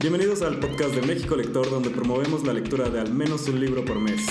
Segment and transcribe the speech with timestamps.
[0.00, 3.84] Bienvenidos al podcast de México Lector, donde promovemos la lectura de al menos un libro
[3.84, 4.26] por mes.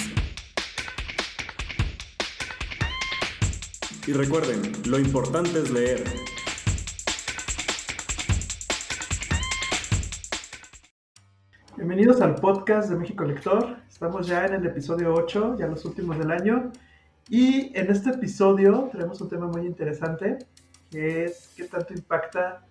[4.07, 6.03] Y recuerden, lo importante es leer.
[11.77, 13.77] Bienvenidos al podcast de México Lector.
[13.87, 16.71] Estamos ya en el episodio 8, ya los últimos del año.
[17.29, 20.39] Y en este episodio tenemos un tema muy interesante,
[20.89, 22.65] que es qué tanto impacta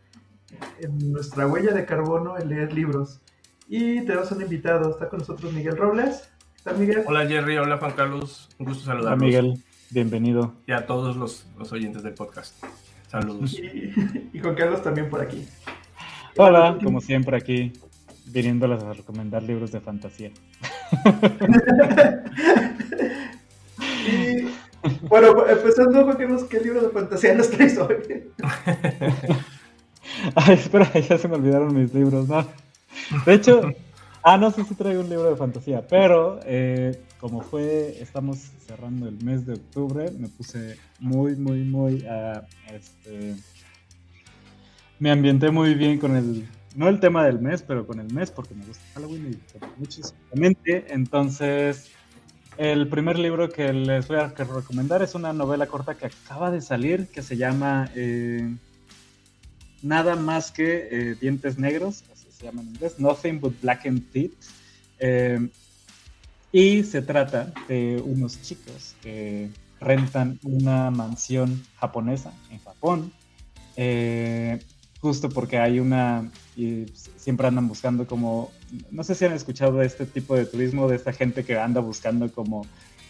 [0.80, 3.20] en nuestra huella de carbono el leer libros.
[3.68, 6.30] Y tenemos un invitado, está con nosotros Miguel Robles.
[6.56, 7.04] ¿Está Miguel?
[7.06, 9.18] Hola Jerry, hola Juan Carlos, un gusto saludarlos.
[9.20, 10.54] Hola Miguel, bienvenido.
[10.66, 12.64] Y a todos los, los oyentes del podcast.
[13.08, 13.54] Saludos.
[13.54, 13.92] Y,
[14.32, 15.46] y Juan Carlos también por aquí.
[16.36, 17.72] Hola, como siempre aquí,
[18.26, 20.30] viniéndoles a recomendar libros de fantasía.
[24.06, 24.48] y
[25.08, 27.96] bueno, empezando, Juan Carlos, ¿qué libro de fantasía nos traes hoy?
[30.41, 32.47] Ay, espera, ya se me olvidaron mis libros, ¿no?
[33.27, 33.61] De hecho,
[34.22, 39.08] ah, no sé si traigo un libro de fantasía, pero eh, como fue, estamos cerrando
[39.08, 42.41] el mes de octubre, me puse muy, muy, muy, uh,
[42.72, 43.34] este,
[45.00, 48.30] me ambienté muy bien con el, no el tema del mes, pero con el mes,
[48.30, 51.91] porque me gusta Halloween y muchísimamente, entonces...
[52.56, 56.61] El primer libro que les voy a recomendar es una novela corta que acaba de
[56.61, 58.52] salir, que se llama eh,
[59.82, 64.32] Nada más que eh, Dientes Negros, así se llama en inglés, Nothing but Blackened Teeth.
[64.98, 65.48] Eh,
[66.50, 73.12] y se trata de unos chicos que rentan una mansión japonesa en Japón,
[73.76, 74.58] eh,
[75.00, 78.50] justo porque hay una, y siempre andan buscando como,
[78.90, 81.80] no sé si han escuchado de este tipo de turismo, de esta gente que anda
[81.80, 82.66] buscando como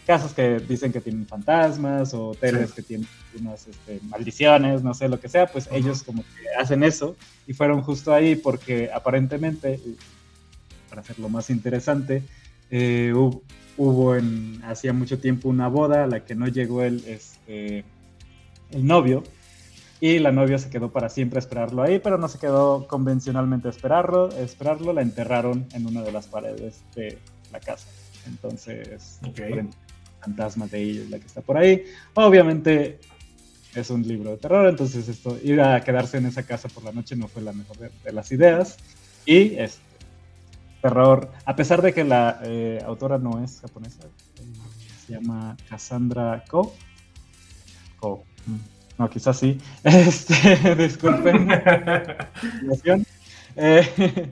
[0.09, 2.77] casas que dicen que tienen fantasmas o hoteles sí.
[2.77, 3.07] que tienen
[3.39, 5.77] unas este, maldiciones, no sé lo que sea, pues uh -huh.
[5.77, 7.15] ellos como que hacen eso
[7.45, 9.79] y fueron justo ahí porque aparentemente,
[10.89, 12.23] para hacerlo más interesante,
[12.71, 13.13] eh,
[13.77, 17.83] hubo en hacía mucho tiempo una boda a la que no llegó el, este,
[18.71, 19.21] el novio
[20.01, 23.67] y la novia se quedó para siempre a esperarlo ahí, pero no se quedó convencionalmente
[23.67, 27.19] a esperarlo, a esperarlo, la enterraron en una de las paredes de
[27.51, 27.87] la casa.
[28.25, 29.69] Entonces, okay
[30.21, 31.85] fantasmas de ellos, la que está por ahí.
[32.13, 32.99] Obviamente
[33.75, 36.91] es un libro de terror, entonces esto, ir a quedarse en esa casa por la
[36.91, 38.77] noche no fue la mejor de, de las ideas.
[39.25, 39.89] Y este,
[40.81, 44.43] terror, a pesar de que la eh, autora no es japonesa, eh,
[45.05, 46.73] se llama Cassandra Ko.
[47.99, 48.23] Ko.
[48.97, 49.59] No, quizás sí.
[49.83, 51.49] Este, disculpen.
[53.55, 54.29] eh,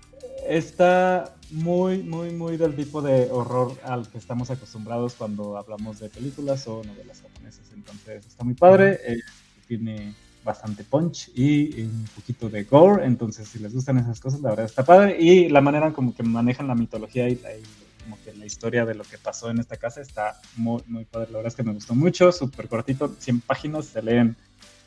[0.48, 6.08] está muy, muy, muy del tipo de horror al que estamos acostumbrados cuando hablamos de
[6.08, 7.64] películas o novelas japonesas.
[7.74, 9.20] Entonces está muy padre, eh,
[9.66, 10.14] tiene
[10.44, 13.04] bastante punch y un poquito de gore.
[13.06, 15.16] Entonces, si les gustan esas cosas, la verdad está padre.
[15.18, 17.62] Y la manera como que manejan la mitología y, la, y
[18.02, 21.28] como que la historia de lo que pasó en esta casa está muy, muy padre.
[21.30, 24.36] La verdad es que me gustó mucho, súper cortito, 100 páginas, se leen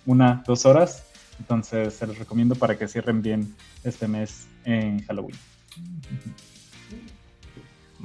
[0.05, 1.03] una, dos horas.
[1.39, 5.35] Entonces, se los recomiendo para que cierren bien este mes en Halloween.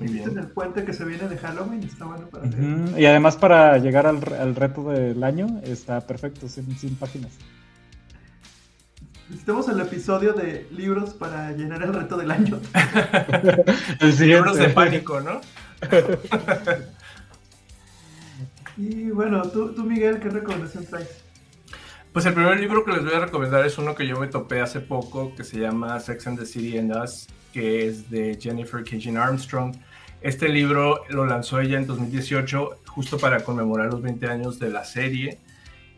[0.03, 0.31] Muy bien.
[0.31, 3.01] En el puente que se viene de Halloween está bueno para uh -huh.
[3.01, 7.33] Y además para llegar al, al, reto del año está perfecto, 100, 100 páginas.
[9.33, 12.61] Estamos en el episodio de libros para llenar el reto del año.
[14.01, 15.41] el libros de pánico, ¿no?
[18.77, 21.23] y bueno, tú, tú, Miguel, ¿qué recomendación traes?
[22.13, 24.61] Pues el primer libro que les voy a recomendar es uno que yo me topé
[24.61, 28.85] hace poco, que se llama Sex and the City and Us, que es de Jennifer
[28.85, 29.75] Kagan Armstrong.
[30.23, 34.85] Este libro lo lanzó ella en 2018, justo para conmemorar los 20 años de la
[34.85, 35.39] serie.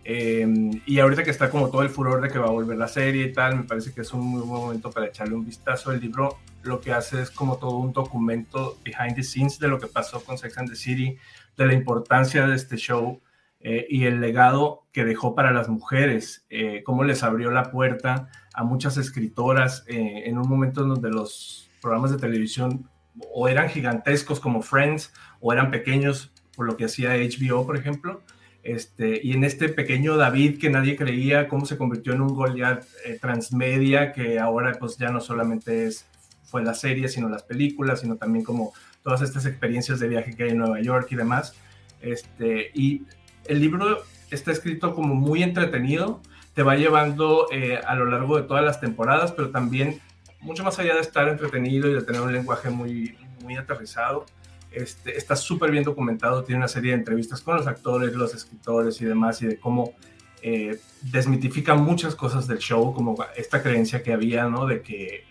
[0.03, 0.47] Eh,
[0.87, 3.27] y ahorita que está como todo el furor de que va a volver la serie
[3.27, 5.93] y tal, me parece que es un muy buen momento para echarle un vistazo.
[5.93, 9.79] El libro lo que hace es como todo un documento behind the scenes de lo
[9.79, 11.19] que pasó con Sex and the City,
[11.57, 13.21] de la importancia de este show
[13.61, 18.29] eh, y el legado que dejó para las mujeres, eh, cómo les abrió la puerta
[18.53, 22.89] a muchas escritoras eh, en un momento en donde los programas de televisión
[23.33, 28.23] o eran gigantescos como Friends o eran pequeños por lo que hacía HBO, por ejemplo.
[28.63, 32.87] Este, y en este pequeño David que nadie creía, cómo se convirtió en un Goliath
[33.05, 36.07] eh, transmedia, que ahora pues ya no solamente es,
[36.45, 38.73] fue la serie, sino las películas, sino también como
[39.03, 41.55] todas estas experiencias de viaje que hay en Nueva York y demás.
[42.01, 43.03] Este, y
[43.45, 46.21] el libro está escrito como muy entretenido,
[46.55, 50.01] te va llevando eh, a lo largo de todas las temporadas, pero también
[50.45, 54.27] mucho más allá de estar entretenido y de tener un lenguaje muy, muy aterrizado,
[54.71, 59.01] este, está súper bien documentado, tiene una serie de entrevistas con los actores, los escritores
[59.01, 59.95] y demás, y de cómo
[60.43, 64.67] eh, desmitifica muchas cosas del show, como esta creencia que había, ¿no?
[64.67, 65.25] De que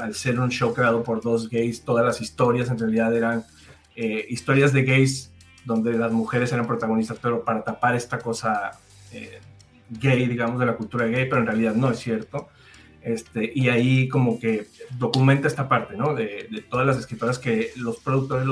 [0.00, 3.44] al ser un show creado por dos gays, todas las historias en realidad eran
[3.94, 5.32] eh, historias de gays
[5.64, 8.72] donde las mujeres eran protagonistas, pero para tapar esta cosa
[9.12, 9.40] eh,
[9.90, 12.48] gay, digamos, de la cultura gay, pero en realidad no es cierto.
[13.06, 14.66] Este, y ahí como que
[14.98, 16.12] documenta esta parte, ¿no?
[16.12, 18.44] De, todas las escritoras que los productores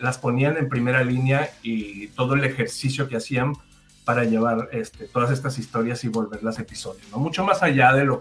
[0.00, 3.52] las ponían en primera línea y todo el ejercicio que hacían
[4.04, 7.18] para llevar este, todas estas historias y volverlas episodios, ¿no?
[7.18, 8.20] Mucho más allá de lo,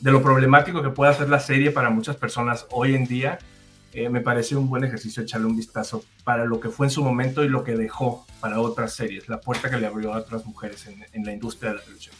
[0.00, 3.40] lo problemático que puede hacer la serie para muchas personas hoy en día,
[3.92, 7.02] eh, me parece un buen ejercicio echarle un vistazo para lo que fue en su
[7.02, 10.46] momento y lo que dejó para otras series, la puerta que le abrió a otras
[10.46, 12.14] mujeres en, en la industria de la televisión.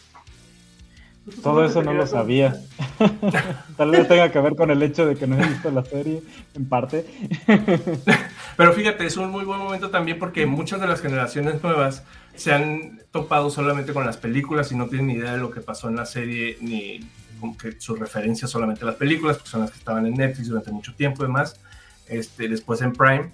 [1.42, 2.60] Todo eso no lo sabía.
[3.76, 6.22] Tal vez tenga que ver con el hecho de que no he visto la serie,
[6.54, 7.06] en parte.
[8.56, 12.04] Pero fíjate, es un muy buen momento también porque muchas de las generaciones nuevas
[12.34, 15.60] se han topado solamente con las películas y no tienen ni idea de lo que
[15.60, 17.00] pasó en la serie, ni
[17.40, 20.48] como que su referencia solamente a las películas, porque son las que estaban en Netflix
[20.48, 21.58] durante mucho tiempo y demás,
[22.06, 23.32] este, después en Prime.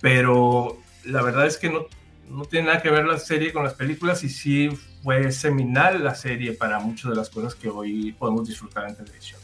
[0.00, 1.86] Pero la verdad es que no,
[2.32, 4.70] no tiene nada que ver la serie con las películas y sí
[5.02, 9.40] fue seminal la serie para muchas de las cosas que hoy podemos disfrutar en televisión.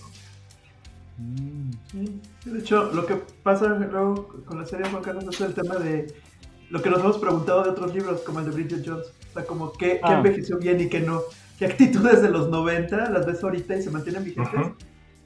[1.18, 1.70] Mm.
[2.44, 6.14] de hecho, lo que pasa luego con la serie Juan Carlos es el tema de
[6.70, 9.06] lo que nos hemos preguntado de otros libros, como el de Bridget Jones.
[9.30, 10.14] O sea, como qué, ah.
[10.14, 11.22] envejeció bien y qué no.
[11.58, 14.60] ¿Qué actitudes de los 90 las ves ahorita y se mantienen vigentes?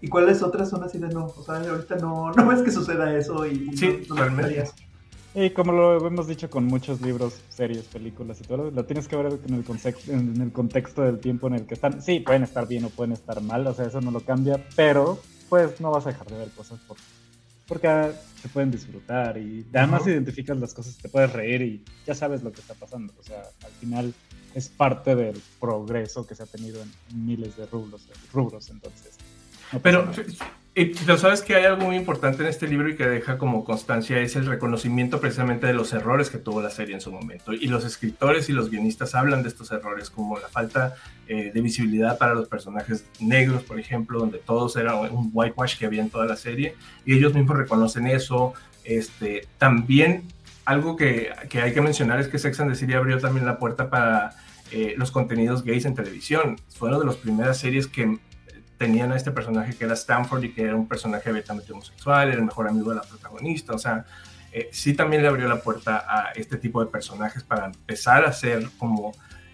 [0.00, 1.26] ¿Y cuáles otras son así de no?
[1.26, 4.64] O sea, ahorita no, no ves que suceda eso y, sí, no, realmente.
[5.34, 9.16] Y como lo hemos dicho con muchos libros, series, películas y todo, lo tienes que
[9.16, 12.02] ver en el, contexto, en el contexto del tiempo en el que están.
[12.02, 15.18] Sí, pueden estar bien o pueden estar mal, o sea, eso no lo cambia, pero
[15.48, 16.98] pues no vas a dejar de ver cosas por,
[17.66, 18.12] porque
[18.42, 22.52] se pueden disfrutar y además identificas las cosas, te puedes reír y ya sabes lo
[22.52, 23.14] que está pasando.
[23.18, 24.12] O sea, al final
[24.54, 26.92] es parte del progreso que se ha tenido en
[27.24, 29.16] miles de rubros, rubros entonces.
[29.82, 30.10] pero
[30.74, 34.18] pero sabes que hay algo muy importante en este libro y que deja como constancia
[34.20, 37.52] es el reconocimiento precisamente de los errores que tuvo la serie en su momento.
[37.52, 40.94] Y los escritores y los guionistas hablan de estos errores como la falta
[41.28, 45.84] eh, de visibilidad para los personajes negros, por ejemplo, donde todos era un whitewash que
[45.84, 46.74] había en toda la serie.
[47.04, 48.54] Y ellos mismos reconocen eso.
[48.84, 50.24] Este, también
[50.64, 53.58] algo que, que hay que mencionar es que Sex and the City abrió también la
[53.58, 54.36] puerta para
[54.70, 56.58] eh, los contenidos gays en televisión.
[56.70, 58.18] Fue una de las primeras series que
[58.82, 62.38] tenían a este personaje que era Stanford y que era un personaje abiertamente homosexual, era
[62.38, 64.04] el mejor amigo de la protagonista, o sea,
[64.50, 68.30] eh, sí también le abrió la puerta a este tipo de personajes para empezar a
[68.30, 69.12] hacer como,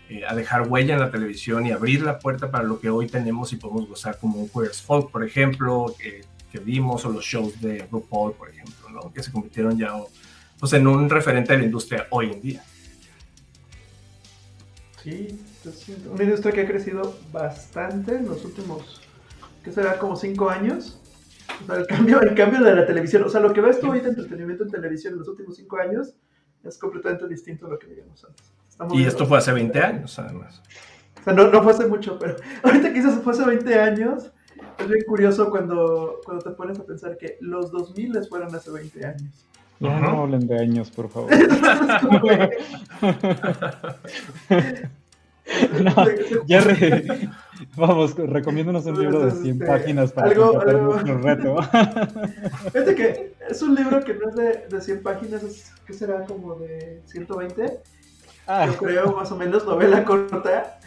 [0.09, 3.07] eh, a dejar huella en la televisión y abrir la puerta para lo que hoy
[3.07, 7.61] tenemos y podemos gozar como un Queer Folk, por ejemplo, que vimos, o los shows
[7.61, 9.13] de RuPaul, por ejemplo, ¿no?
[9.13, 9.93] que se convirtieron ya
[10.59, 12.65] pues, en un referente de la industria hoy en día.
[15.03, 15.39] Sí,
[16.11, 19.03] una industria que ha crecido bastante en los últimos
[19.63, 21.01] que será como cinco años.
[21.63, 23.91] O sea, el cambio, el cambio de la televisión, o sea, lo que ves tú
[23.91, 26.15] hoy de entretenimiento en televisión en los últimos cinco años
[26.65, 28.53] es completamente distinto a lo que veíamos antes.
[28.93, 30.63] y esto fue hace 20 años, además.
[31.21, 34.33] O sea, no, no fue hace mucho, pero ahorita quizás fue hace 20 años.
[34.79, 39.07] Es bien curioso cuando, cuando te pones a pensar que los 2000 fueron hace 20
[39.07, 39.45] años.
[39.81, 41.31] Ya no hablen de años, por favor.
[45.83, 45.95] No,
[46.47, 47.31] Jerry,
[47.77, 51.63] vamos, recomiéndanos un libro de 100 páginas para algo, nuestro reto.
[52.73, 56.25] Fíjate que es un libro que no es de, de 100 páginas, es, ¿qué será?
[56.25, 57.81] Como de 120.
[58.47, 58.67] Ah.
[58.67, 60.79] Yo creo, más o menos, novela corta.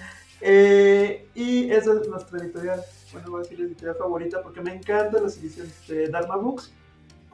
[0.41, 2.81] Eh, y esa es nuestra editorial,
[3.13, 6.73] bueno, voy a decir la editorial favorita porque me encantan las ediciones de Dharma Books,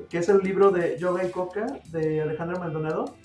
[0.10, 3.16] que es el libro de Yoga y Coca de Alejandra Maldonado.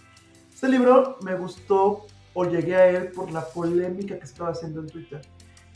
[0.55, 4.87] Este libro me gustó o llegué a él por la polémica que estaba haciendo en
[4.87, 5.21] Twitter.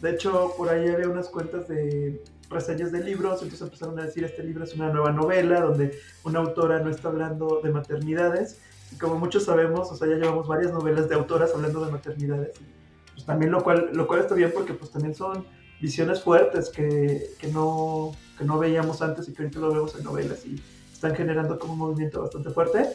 [0.01, 4.25] De hecho, por ahí había unas cuentas de reseñas de libros, entonces empezaron a decir
[4.25, 8.61] este libro es una nueva novela donde una autora no está hablando de maternidades.
[8.93, 12.53] Y como muchos sabemos, o sea, ya llevamos varias novelas de autoras hablando de maternidades.
[13.15, 15.47] Pues también lo cual, lo cual está bien porque pues también son
[15.81, 20.05] visiones fuertes que, que, no, que no veíamos antes y que ahorita lo vemos en
[20.05, 20.63] novelas y
[20.93, 22.87] están generando como un movimiento bastante fuerte.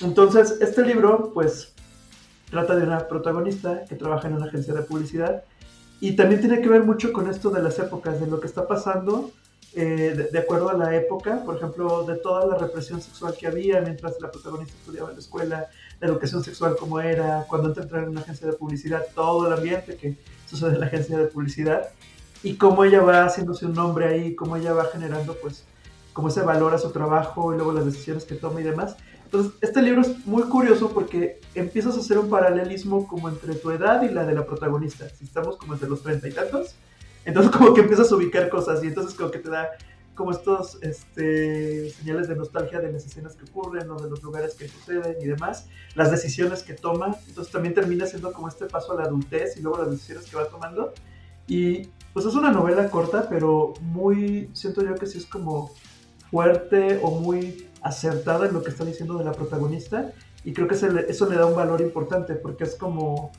[0.00, 1.74] Entonces, este libro, pues
[2.50, 5.44] Trata de una protagonista que trabaja en una agencia de publicidad
[6.00, 8.66] y también tiene que ver mucho con esto de las épocas, de lo que está
[8.66, 9.32] pasando
[9.74, 13.80] eh, de, acuerdo a la época, por ejemplo, de toda la represión sexual que había
[13.82, 15.68] mientras la protagonista estudiaba en la escuela,
[16.00, 19.96] la educación sexual como era, cuando entra en una agencia de publicidad, todo el ambiente
[19.96, 20.16] que
[20.48, 21.90] sucede en la agencia de publicidad
[22.42, 25.64] y cómo ella va haciéndose un nombre ahí, cómo ella va generando pues
[26.14, 28.96] como ese valor a su trabajo y luego las decisiones que toma y demás.
[29.28, 33.70] Entonces, este libro es muy curioso porque empiezas a hacer un paralelismo como entre tu
[33.70, 35.06] edad y la de la protagonista.
[35.10, 36.76] Si estamos como entre los treinta y tantos,
[37.26, 39.68] entonces como que empiezas a ubicar cosas y entonces como que te da
[40.14, 44.54] como estos este, señales de nostalgia de las escenas que ocurren o de los lugares
[44.54, 48.92] que suceden y demás, las decisiones que toma, entonces también termina siendo como este paso
[48.92, 50.94] a la adultez y luego las decisiones que va tomando.
[51.46, 55.70] Y pues es una novela corta, pero muy, siento yo que sí es como
[56.30, 60.12] fuerte o muy acertada en lo que está diciendo de la protagonista
[60.44, 63.32] y creo que eso le da un valor importante porque es como,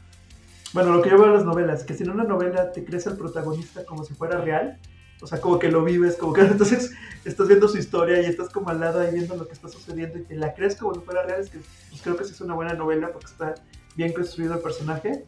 [0.73, 3.07] bueno, lo que yo veo en las novelas, que si en una novela te crees
[3.07, 4.79] el protagonista como si fuera real,
[5.21, 6.91] o sea, como que lo vives, como que entonces
[7.25, 10.17] estás viendo su historia y estás como al lado ahí viendo lo que está sucediendo
[10.17, 12.41] y te la crees como si fuera real, es que pues creo que sí es
[12.41, 13.55] una buena novela porque está
[13.95, 15.25] bien construido el personaje.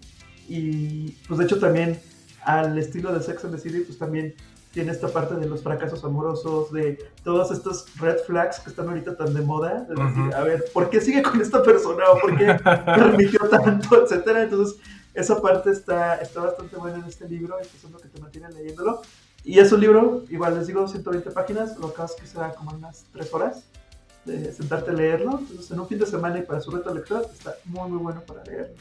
[0.48, 2.00] Y pues de hecho también
[2.44, 4.34] al estilo de Sex and the City pues también
[4.72, 9.18] tiene esta parte de los fracasos amorosos, de todos estos red flags que están ahorita
[9.18, 12.06] tan de moda, de decir, a ver, ¿por qué sigue con esta persona?
[12.12, 14.04] ¿O por qué permitió tanto?
[14.04, 14.44] Etcétera.
[14.44, 14.80] Entonces,
[15.14, 18.20] esa parte está, está bastante buena en este libro, y eso es lo que te
[18.22, 19.02] mantiene leyéndolo.
[19.44, 23.06] Y es un libro, igual les digo, 120 páginas, lo que que será como unas
[23.12, 23.66] 3 horas
[24.24, 25.40] de sentarte a leerlo.
[25.40, 28.22] Entonces, en un fin de semana y para su reto lector, está muy, muy bueno
[28.22, 28.76] para leerlo.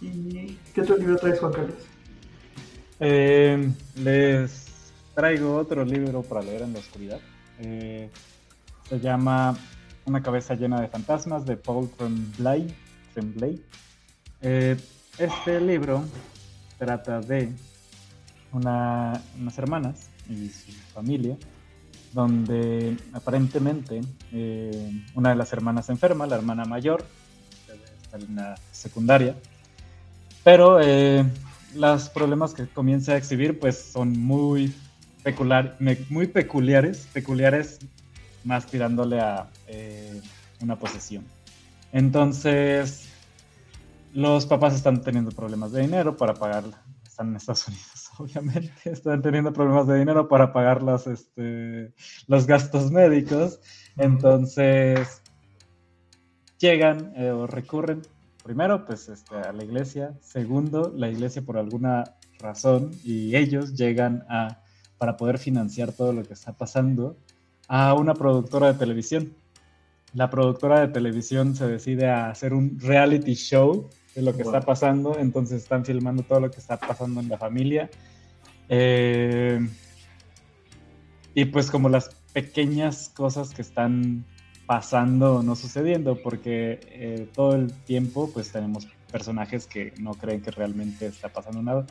[0.00, 1.89] ¿Y qué otro libro traes, Juan Carlos?
[3.02, 7.18] Eh, les traigo otro libro para leer en la oscuridad.
[7.58, 8.10] Eh,
[8.86, 9.56] se llama
[10.04, 12.74] Una cabeza llena de fantasmas de Paul Tremblay.
[14.42, 14.76] Eh,
[15.18, 16.04] este libro
[16.78, 17.50] trata de
[18.52, 21.38] unas hermanas y su familia,
[22.12, 24.02] donde aparentemente
[25.14, 27.04] una de las hermanas enferma, la hermana mayor,
[28.02, 29.36] está en la secundaria,
[30.42, 30.78] pero
[31.74, 34.74] los problemas que comienza a exhibir pues son muy,
[35.22, 35.76] peculiar,
[36.08, 37.78] muy peculiares, peculiares
[38.44, 40.20] más tirándole a eh,
[40.60, 41.24] una posesión.
[41.92, 43.08] Entonces,
[44.12, 46.64] los papás están teniendo problemas de dinero para pagar,
[47.04, 51.92] están en Estados Unidos, obviamente, están teniendo problemas de dinero para pagar los, este,
[52.26, 53.60] los gastos médicos.
[53.96, 55.22] Entonces,
[56.58, 58.02] llegan eh, o recurren
[58.50, 60.12] primero, pues este, a la iglesia.
[60.20, 64.58] Segundo, la iglesia por alguna razón y ellos llegan a,
[64.98, 67.16] para poder financiar todo lo que está pasando,
[67.68, 69.36] a una productora de televisión.
[70.14, 74.62] La productora de televisión se decide a hacer un reality show de lo que está
[74.62, 77.88] pasando, entonces están filmando todo lo que está pasando en la familia.
[78.68, 79.64] Eh,
[81.34, 84.24] y pues como las pequeñas cosas que están
[84.70, 90.52] pasando no sucediendo, porque eh, todo el tiempo pues tenemos personajes que no creen que
[90.52, 91.86] realmente está pasando nada.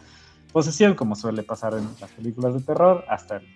[0.54, 3.48] Posesión, como suele pasar en las películas de terror, hasta el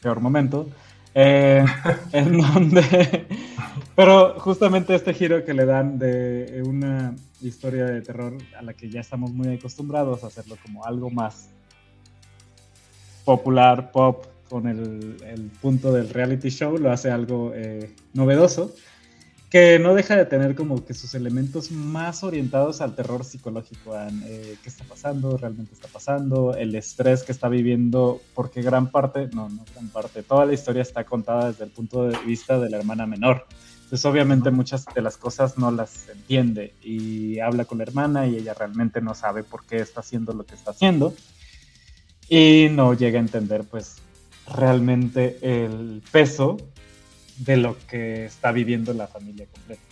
[0.00, 0.68] peor momento,
[1.14, 1.64] eh,
[2.12, 3.26] en donde...
[3.96, 8.88] Pero justamente este giro que le dan de una historia de terror a la que
[8.88, 11.48] ya estamos muy acostumbrados a hacerlo como algo más
[13.24, 18.74] popular, pop, con el, punto del reality show, lo hace algo eh, novedoso,
[19.50, 24.08] que no deja de tener como que sus elementos más orientados al terror psicológico, a
[24.08, 29.28] eh, qué está pasando, realmente está pasando, el estrés que está viviendo, porque gran parte,
[29.32, 32.70] no, no gran parte, toda la historia está contada desde el punto de vista de
[32.70, 33.46] la hermana menor.
[33.86, 38.34] Entonces obviamente muchas de las cosas no las entiende y habla con la hermana y
[38.34, 41.14] ella realmente no sabe por qué está haciendo lo que está haciendo
[42.28, 43.98] y no llega a entender pues
[44.54, 46.56] realmente el peso
[47.38, 49.82] de lo que está viviendo la familia completa.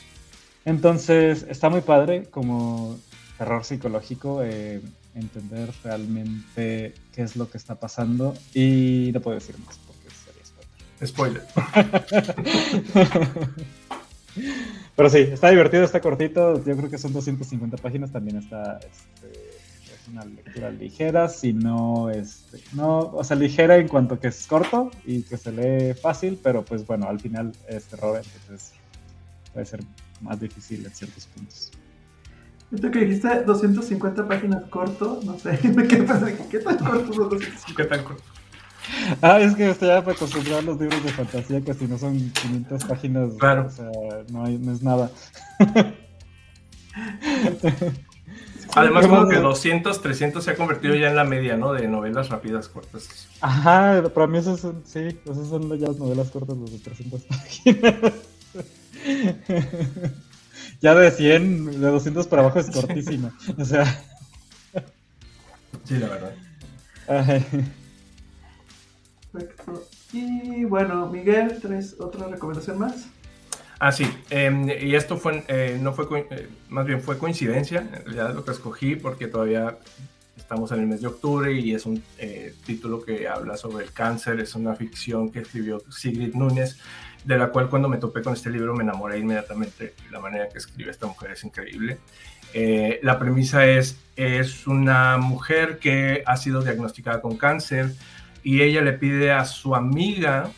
[0.65, 2.99] Entonces, está muy padre como
[3.37, 4.81] terror psicológico eh,
[5.15, 10.45] entender realmente qué es lo que está pasando y no puedo decir más porque sería
[11.07, 11.43] spoiler.
[11.43, 11.43] Spoiler.
[14.97, 16.65] Pero sí, está divertido, está cortito.
[16.65, 18.13] Yo creo que son 250 páginas.
[18.13, 19.54] También está este,
[20.09, 25.23] una lectura ligera, sino, este, no, o sea, ligera en cuanto que es corto y
[25.23, 28.73] que se lee fácil, pero pues bueno, al final es terror, entonces
[29.53, 29.81] puede ser
[30.21, 31.71] más difícil en ciertos puntos.
[32.73, 37.29] Esto que dijiste 250 páginas corto, no sé, me quedé pensando, ¿qué tan corto son
[37.31, 37.75] 250?
[37.77, 38.25] ¿Qué tan corto?
[39.23, 42.85] Ah, es que estoy acostumbrado a los libros de fantasía que si no son 500
[42.85, 43.67] páginas, claro.
[43.67, 43.91] o sea,
[44.31, 45.11] no, hay, no es nada.
[48.75, 51.73] Además, como que 200, 300 se ha convertido ya en la media, ¿no?
[51.73, 53.29] De novelas rápidas cortas.
[53.41, 57.23] Ajá, para mí esas son, sí, esas son ya las novelas cortas, los de 300
[57.23, 58.13] páginas.
[60.81, 63.37] ya de 100, de 200 para abajo es cortísima.
[63.59, 63.85] O sea.
[65.85, 66.35] Sí, la verdad.
[69.33, 69.85] Perfecto.
[70.13, 73.07] Y bueno, Miguel, ¿traes otra recomendación más?
[73.79, 74.07] Ah, sí.
[74.31, 78.45] Em, y esto fue, eh, no fue, eh, más bien fue coincidencia, en realidad lo
[78.45, 79.79] que escogí, porque todavía
[80.37, 83.93] estamos en el mes de octubre y es un eh, título que habla sobre el
[83.93, 86.79] cáncer, es una ficción que escribió Sigrid Núñez,
[87.25, 89.95] de la cual cuando me topé con este libro me enamoré inmediatamente.
[90.11, 91.99] La manera que escribe esta mujer es increíble.
[93.03, 97.95] La premisa es, es una mujer que ha sido diagnosticada con cáncer
[98.45, 100.53] y ella le pide a su amiga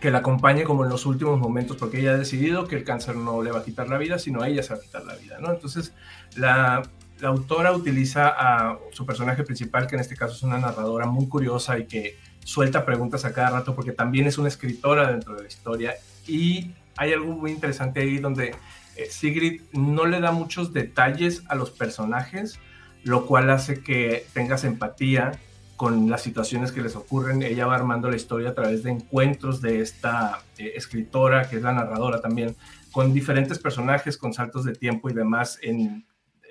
[0.00, 3.16] que la acompañe como en los últimos momentos, porque ella ha decidido que el cáncer
[3.16, 5.14] no le va a quitar la vida, sino a ella se va a quitar la
[5.16, 5.50] vida, ¿no?
[5.52, 5.92] Entonces,
[6.36, 6.82] la,
[7.20, 11.28] la autora utiliza a su personaje principal, que en este caso es una narradora muy
[11.28, 15.42] curiosa y que suelta preguntas a cada rato, porque también es una escritora dentro de
[15.42, 15.94] la historia,
[16.26, 18.54] y hay algo muy interesante ahí donde
[18.96, 22.58] eh, Sigrid no le da muchos detalles a los personajes,
[23.02, 25.32] lo cual hace que tengas empatía
[25.76, 27.42] con las situaciones que les ocurren.
[27.42, 31.62] Ella va armando la historia a través de encuentros de esta eh, escritora, que es
[31.62, 32.56] la narradora también,
[32.90, 36.06] con diferentes personajes, con saltos de tiempo y demás en,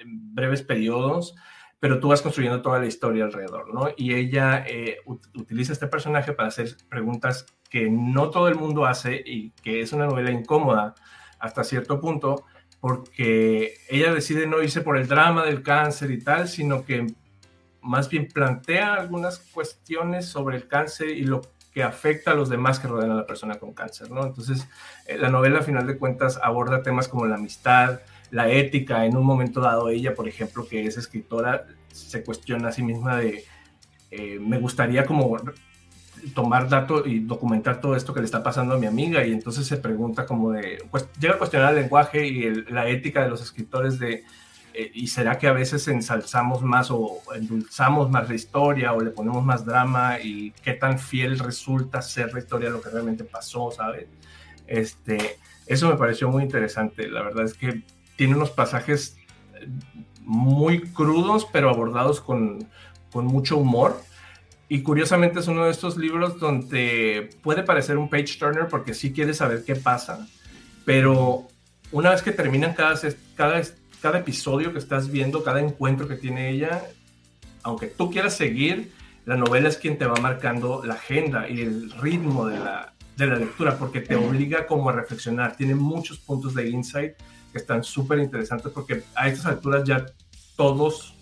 [0.07, 1.35] breves periodos,
[1.79, 3.89] pero tú vas construyendo toda la historia alrededor, ¿no?
[3.97, 4.97] Y ella eh,
[5.33, 9.93] utiliza este personaje para hacer preguntas que no todo el mundo hace y que es
[9.93, 10.93] una novela incómoda
[11.39, 12.43] hasta cierto punto,
[12.79, 17.07] porque ella decide no irse por el drama del cáncer y tal, sino que
[17.85, 21.41] más bien plantea algunas cuestiones sobre el cáncer y lo
[21.73, 24.25] que afecta a los demás que rodean a la persona con cáncer, ¿no?
[24.25, 24.67] Entonces,
[25.07, 27.99] eh, la novela, a final de cuentas, aborda temas como la amistad,
[28.31, 29.05] la ética.
[29.05, 33.17] En un momento dado, ella, por ejemplo, que es escritora, se cuestiona a sí misma
[33.17, 33.43] de,
[34.09, 35.37] eh, me gustaría como
[36.33, 39.67] tomar datos y documentar todo esto que le está pasando a mi amiga y entonces
[39.67, 43.41] se pregunta como de, pues llega a cuestionar el lenguaje y la ética de los
[43.41, 44.23] escritores de,
[44.77, 49.09] eh, ¿y será que a veces ensalzamos más o endulzamos más la historia o le
[49.09, 53.23] ponemos más drama y qué tan fiel resulta ser la historia a lo que realmente
[53.23, 54.07] pasó, ¿sabes?
[54.67, 57.07] Este, eso me pareció muy interesante.
[57.07, 57.83] La verdad es que
[58.17, 59.15] tiene unos pasajes
[59.53, 59.67] eh,
[60.23, 62.67] muy crudos, pero abordados con,
[63.13, 64.01] con mucho humor.
[64.67, 69.13] Y curiosamente es uno de estos libros donde puede parecer un page turner porque sí
[69.13, 70.27] quieres saber qué pasa,
[70.83, 71.47] pero
[71.91, 72.99] una vez que terminan cada,
[73.35, 73.61] cada
[74.05, 76.83] cada episodio que estás viendo, cada encuentro que tiene ella,
[77.63, 78.91] aunque tú quieras seguir,
[79.25, 83.25] la novela es quien te va marcando la agenda y el ritmo de la, de
[83.25, 85.57] la lectura, porque te obliga como a reflexionar.
[85.57, 87.13] Tiene muchos puntos de insight
[87.51, 90.05] que están súper interesantes, porque a estas alturas ya
[90.55, 91.15] todos,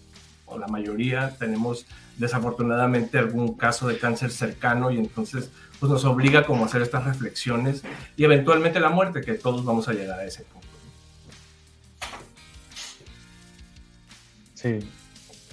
[0.46, 1.86] o la mayoría, tenemos
[2.18, 7.06] desafortunadamente algún caso de cáncer cercano y entonces pues nos obliga como a hacer estas
[7.06, 7.82] reflexiones
[8.18, 10.63] y eventualmente la muerte, que todos vamos a llegar a ese punto.
[14.64, 14.80] Sí.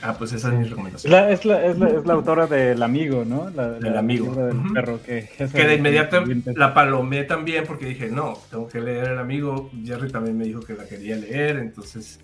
[0.03, 1.13] Ah, pues esa es mi recomendación.
[1.13, 3.51] es, la, es, la, es, la, autora del Amigo, ¿no?
[3.51, 4.35] La, del Amigo.
[4.35, 6.23] Del perro, que, que de inmediato
[6.55, 9.71] la palomé también porque dije, no, tengo que leer El Amigo.
[9.85, 12.21] Jerry también me dijo que la quería leer, entonces...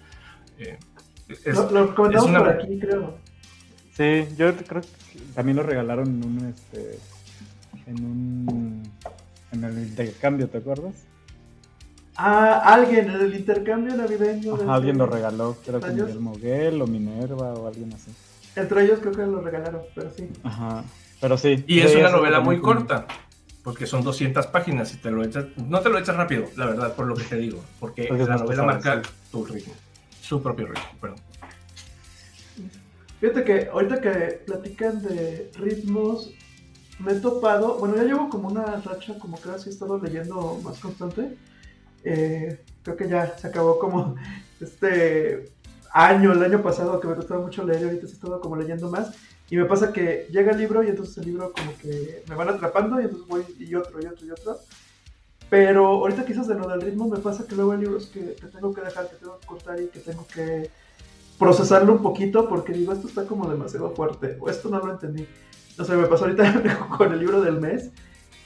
[0.59, 0.79] Eh,
[1.29, 3.18] es, lo, lo comentamos por aquí, creo.
[3.92, 6.49] Sí, yo creo que también lo regalaron en un...
[6.49, 6.99] Este,
[7.87, 8.83] en un...
[9.53, 10.94] En el intercambio, ¿te acuerdas?
[12.18, 14.57] Ah, alguien en el intercambio navideño.
[14.70, 18.11] alguien lo regaló, creo que Miguel Moguel o Minerva o alguien así.
[18.55, 20.31] Entre ellos creo que lo regalaron, pero sí.
[20.42, 20.83] Ajá,
[21.20, 21.62] pero sí.
[21.66, 23.07] Y es una novela muy corta,
[23.62, 26.94] porque son 200 páginas y te lo echas, no te lo echas rápido, la verdad,
[26.94, 29.74] por lo que te digo, porque, la novela marca tu ritmo,
[30.22, 31.18] su propio ritmo, perdón.
[33.20, 36.33] Fíjate que ahorita que platican de ritmos,
[36.98, 40.59] me he topado, bueno, ya llevo como una racha, como que así he estado leyendo
[40.62, 41.37] más constante
[42.06, 44.14] eh, creo que ya se acabó como
[44.60, 45.50] este
[45.92, 49.12] año, el año pasado que me gustaba mucho leer ahorita he estado como leyendo más.
[49.48, 52.48] Y me pasa que llega el libro y entonces el libro como que me van
[52.48, 54.58] atrapando y entonces voy y otro y otro y otro.
[55.48, 58.74] Pero ahorita quizás de lo del ritmo me pasa que luego hay libros que, tengo
[58.74, 60.70] que dejar, que tengo que cortar y que tengo que
[61.38, 65.26] procesarlo un poquito porque digo, esto está como demasiado fuerte o esto no lo entendí.
[65.78, 67.90] No sé, me pasó ahorita con el libro del mes,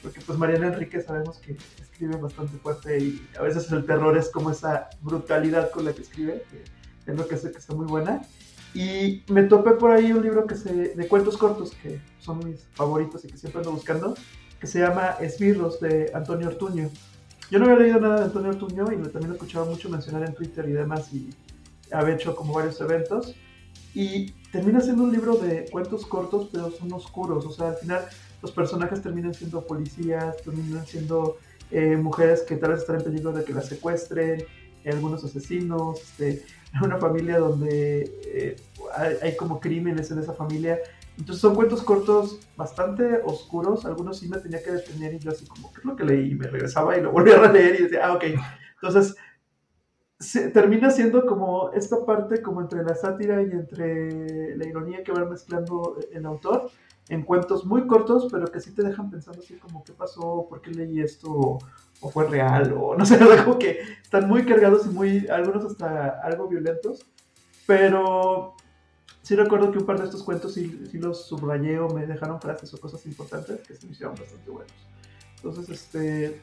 [0.02, 4.28] porque pues Mariana Enrique sabemos que escribe bastante fuerte y a veces el terror es
[4.30, 7.86] como esa brutalidad con la que escribe, que es lo que hace que está muy
[7.86, 8.22] buena.
[8.72, 12.66] Y me topé por ahí un libro que se, de cuentos cortos, que son mis
[12.72, 14.14] favoritos y que siempre ando buscando,
[14.60, 16.88] que se llama Esbirros de Antonio Ortuño.
[17.50, 20.24] Yo no había leído nada de Antonio Ortuño y también lo he escuchado mucho mencionar
[20.24, 21.30] en Twitter y demás y
[21.90, 23.34] había hecho como varios eventos.
[23.92, 27.44] Y termina siendo un libro de cuentos cortos, pero son oscuros.
[27.44, 28.06] O sea, al final
[28.42, 31.38] los personajes terminan siendo policías, terminan siendo
[31.70, 34.44] eh, mujeres que tal vez están en peligro de que las secuestren,
[34.86, 36.44] algunos asesinos, este,
[36.82, 38.56] una familia donde eh,
[39.22, 40.78] hay, como crímenes en esa familia.
[41.18, 45.46] Entonces son cuentos cortos bastante oscuros, algunos sí me tenía que detener y yo así
[45.46, 46.30] como, ¿qué es lo que leí?
[46.30, 48.24] Y me regresaba y lo volví a releer y decía, ah, ok.
[48.82, 49.16] Entonces,
[50.52, 55.24] termina siendo como esta parte como entre la sátira y entre la ironía que va
[55.24, 56.70] mezclando el autor
[57.10, 60.62] en cuentos muy cortos, pero que sí te dejan pensando así como qué pasó, por
[60.62, 61.58] qué leí esto,
[62.00, 66.20] o fue real, o no sé, algo que están muy cargados y muy, algunos hasta
[66.22, 67.04] algo violentos,
[67.66, 68.54] pero
[69.22, 72.40] sí recuerdo que un par de estos cuentos sí, sí los subrayé o me dejaron
[72.40, 74.72] frases o cosas importantes que se me hicieron bastante buenos.
[75.36, 76.40] Entonces, este...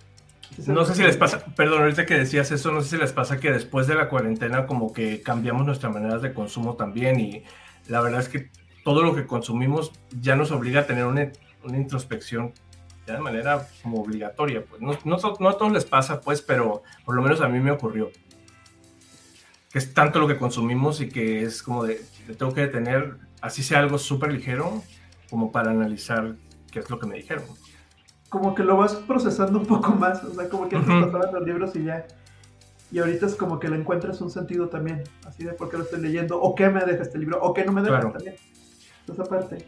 [0.66, 3.40] No sé si les pasa, perdón, ahorita que decías eso, no sé si les pasa
[3.40, 7.44] que después de la cuarentena como que cambiamos nuestras maneras de consumo también y
[7.88, 8.50] la verdad es que
[8.88, 11.30] todo lo que consumimos ya nos obliga a tener una,
[11.66, 12.54] una introspección
[13.06, 14.64] ya de manera como obligatoria.
[14.64, 14.82] Pues.
[14.82, 17.72] No, no, no, a todos les pasa, pues, pero por lo menos a mí me
[17.72, 18.12] ocurrió.
[19.70, 22.02] Que es tanto lo que consumimos y que es como de,
[22.40, 24.82] tengo que detener, así sea algo súper ligero,
[25.30, 26.38] como para analizar
[26.72, 27.44] qué es lo que me dijeron.
[28.30, 31.44] Como que lo vas procesando un poco más, o sea, como que antes pasaban los
[31.44, 32.08] libros y ya.
[32.90, 35.84] Y ahorita es como que le encuentras un sentido también, así de por qué lo
[35.84, 38.36] estoy leyendo, o qué me deja este libro, o qué no me deja también.
[39.12, 39.66] Esa parte.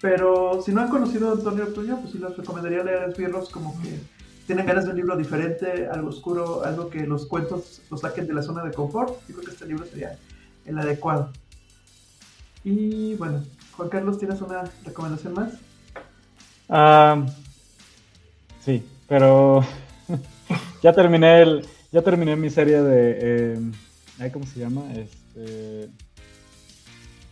[0.00, 3.80] Pero si no han conocido a Antonio Ortuño, pues sí les recomendaría leer Esbirros como
[3.80, 3.98] que
[4.46, 8.34] tienen ganas de un libro diferente, algo oscuro, algo que los cuentos los saquen de
[8.34, 9.18] la zona de confort.
[9.28, 10.18] Yo creo que este libro sería
[10.66, 11.30] el adecuado.
[12.62, 13.42] Y bueno,
[13.76, 15.52] Juan Carlos, ¿tienes una recomendación más?
[16.68, 17.24] Ah,
[18.60, 19.64] sí, pero
[20.82, 23.54] ya terminé el, ya terminé mi serie de,
[24.18, 24.82] eh, ¿cómo se llama?
[24.94, 25.88] Este,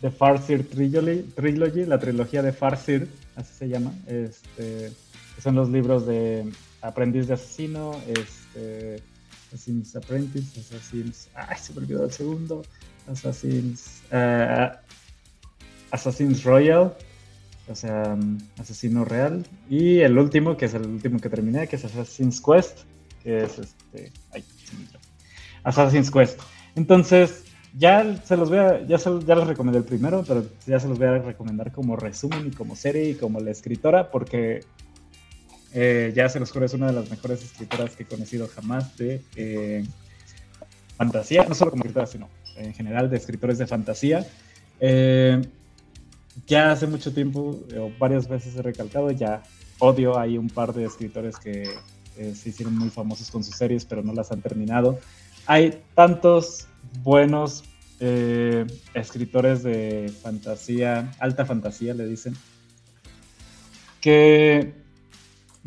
[0.03, 3.93] The Farsir Trilogy, la trilogía de Farsir, así se llama.
[4.05, 4.91] Este,
[5.41, 6.43] son los libros de
[6.81, 9.01] Aprendiz de Asesino, este,
[9.47, 11.29] Assassin's Apprentice, Assassin's.
[11.33, 12.63] ¡Ay, se me olvidó el segundo!
[13.09, 14.01] Assassin's.
[14.11, 14.75] Uh,
[15.91, 16.93] Assassin's Royal,
[17.69, 18.17] o sea,
[18.59, 19.45] Asesino Real.
[19.69, 22.79] Y el último, que es el último que terminé, que es Assassin's Quest,
[23.23, 24.11] que es este.
[24.33, 24.43] Ay,
[25.63, 26.41] Assassin's Quest.
[26.75, 27.42] Entonces,
[27.75, 30.99] ya se los voy a, ya, ya les recomendé el primero, pero ya se los
[30.99, 34.61] voy a recomendar como resumen y como serie y como la escritora, porque
[35.73, 38.95] eh, ya se los juro, es una de las mejores escritoras que he conocido jamás
[38.97, 39.83] de eh,
[40.97, 44.27] fantasía, no solo como escritora, sino en general de escritores de fantasía.
[44.79, 45.41] Eh,
[46.45, 49.41] ya hace mucho tiempo, o varias veces he recalcado, ya
[49.79, 51.67] odio, hay un par de escritores que
[52.15, 54.99] se hicieron muy famosos con sus series, pero no las han terminado.
[55.47, 56.67] Hay tantos
[57.01, 57.63] buenos
[57.99, 62.35] eh, escritores de fantasía, alta fantasía le dicen,
[64.01, 64.73] que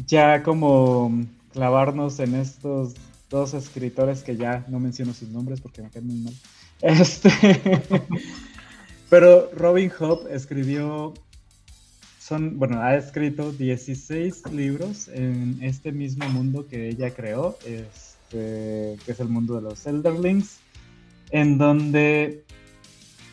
[0.06, 2.94] ya como clavarnos en estos
[3.30, 6.34] dos escritores que ya no menciono sus nombres porque me caen muy mal.
[6.82, 7.30] Este,
[9.08, 11.14] pero Robin Hood escribió,
[12.20, 19.12] son, bueno, ha escrito 16 libros en este mismo mundo que ella creó, este, que
[19.12, 20.58] es el mundo de los Elderlings
[21.30, 22.44] en donde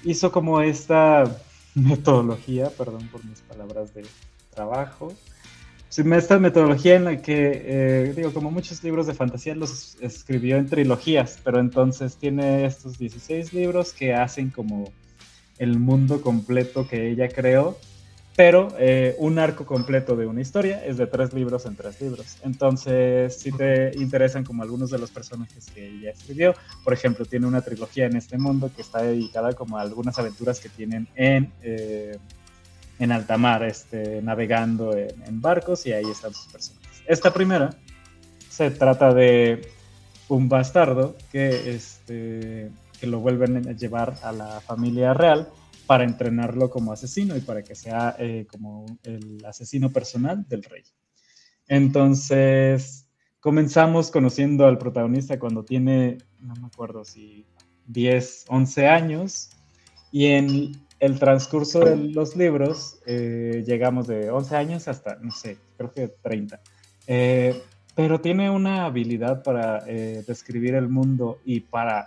[0.04, 1.24] hizo como esta
[1.76, 4.06] metodología, perdón por mis palabras de
[4.54, 5.14] trabajo,
[5.96, 10.68] esta metodología en la que, eh, digo, como muchos libros de fantasía los escribió en
[10.68, 14.92] trilogías, pero entonces tiene estos 16 libros que hacen como
[15.60, 17.78] el mundo completo que ella creó
[18.36, 22.38] pero eh, un arco completo de una historia es de tres libros en tres libros.
[22.44, 27.46] Entonces, si te interesan como algunos de los personajes que ella escribió, por ejemplo, tiene
[27.46, 31.52] una trilogía en este mundo que está dedicada como a algunas aventuras que tienen en,
[31.62, 32.18] eh,
[32.98, 37.04] en alta mar, este, navegando en, barcos y ahí están sus personajes.
[37.06, 37.70] Esta primera
[38.50, 39.70] se trata de
[40.28, 45.50] un bastardo que, este, que lo vuelven a llevar a la familia real
[45.86, 50.84] para entrenarlo como asesino y para que sea eh, como el asesino personal del rey.
[51.68, 53.08] Entonces,
[53.40, 57.46] comenzamos conociendo al protagonista cuando tiene, no me acuerdo si
[57.88, 59.50] 10, 11 años,
[60.12, 65.58] y en el transcurso de los libros eh, llegamos de 11 años hasta, no sé,
[65.78, 66.62] creo que 30.
[67.08, 67.62] Eh,
[67.96, 72.06] pero tiene una habilidad para describir el mundo y para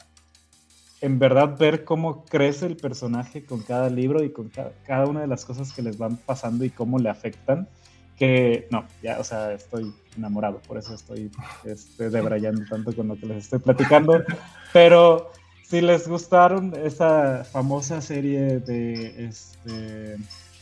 [1.01, 5.27] en verdad ver cómo crece el personaje con cada libro y con cada, una de
[5.27, 7.69] las cosas que les van pasando y cómo le afectan.
[8.17, 11.31] Que no, ya, o sea, estoy enamorado, por eso estoy
[11.65, 14.25] este, debrayando tanto con lo que les estoy platicando.
[14.73, 15.31] Pero
[15.63, 20.17] si les gustaron esa famosa serie de, este,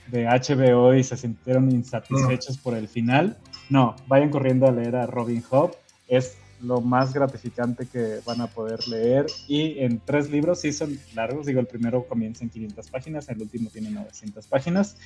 [0.08, 3.38] de HBO y se sintieron insatisfechos por el final,
[3.70, 5.70] no, vayan corriendo a leer a Robin Hood.
[6.08, 9.26] Es lo más gratificante que van a poder leer.
[9.48, 13.40] Y en tres libros, sí son largos, digo, el primero comienza en 500 páginas, el
[13.40, 14.96] último tiene 900 páginas,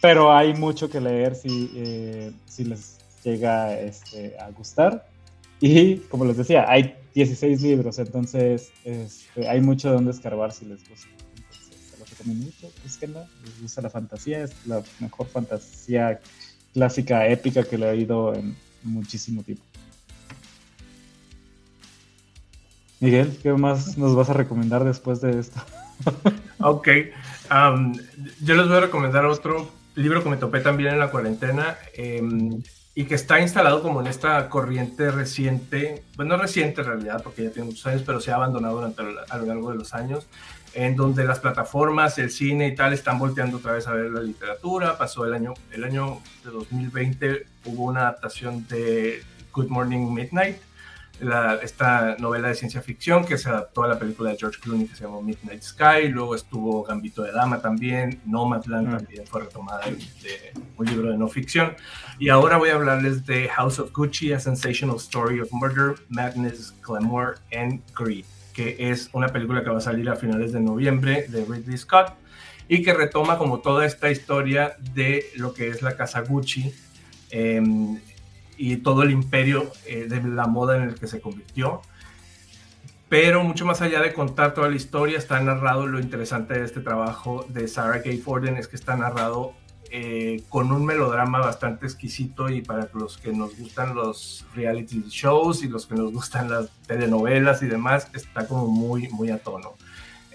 [0.00, 5.06] pero hay mucho que leer si, eh, si les llega este, a gustar.
[5.60, 10.86] Y como les decía, hay 16 libros, entonces este, hay mucho donde escarbar si les
[10.88, 11.08] gusta.
[11.36, 12.70] Entonces, se los recomiendo mucho.
[13.44, 16.20] Les gusta la fantasía, es la mejor fantasía
[16.74, 19.64] clásica, épica que le he oído en muchísimo tiempo.
[23.04, 25.60] Miguel, ¿qué más nos vas a recomendar después de esto?
[26.58, 26.88] ok,
[28.40, 32.62] yo les voy a recomendar otro libro que me topé también en la cuarentena em,
[32.94, 37.44] y que está instalado como en esta corriente reciente, bueno, no reciente en realidad, porque
[37.44, 40.26] ya tiene muchos años, pero se ha abandonado durante, a lo largo de los años,
[40.72, 44.22] en donde las plataformas, el cine y tal están volteando otra vez a ver la
[44.22, 44.96] literatura.
[44.96, 50.56] Pasó el año, el año de 2020, hubo una adaptación de Good Morning Midnight,
[51.62, 54.96] esta novela de ciencia ficción que se adaptó a la película de George Clooney que
[54.96, 58.96] se llamó Midnight Sky, luego estuvo Gambito de Dama también, Nomadland mm.
[58.96, 61.76] también fue retomada de, un libro de no ficción,
[62.18, 66.74] y ahora voy a hablarles de House of Gucci, A Sensational Story of Murder, Madness,
[66.82, 71.26] Glamour and Greed, que es una película que va a salir a finales de noviembre
[71.28, 72.14] de Ridley Scott
[72.68, 76.72] y que retoma como toda esta historia de lo que es la casa Gucci.
[77.30, 77.60] Eh,
[78.56, 81.82] y todo el imperio eh, de la moda en el que se convirtió.
[83.08, 86.80] Pero mucho más allá de contar toda la historia, está narrado lo interesante de este
[86.80, 89.54] trabajo de Sarah Gay Forden es que está narrado
[89.90, 95.62] eh, con un melodrama bastante exquisito y para los que nos gustan los reality shows
[95.62, 99.74] y los que nos gustan las telenovelas y demás, está como muy, muy a tono.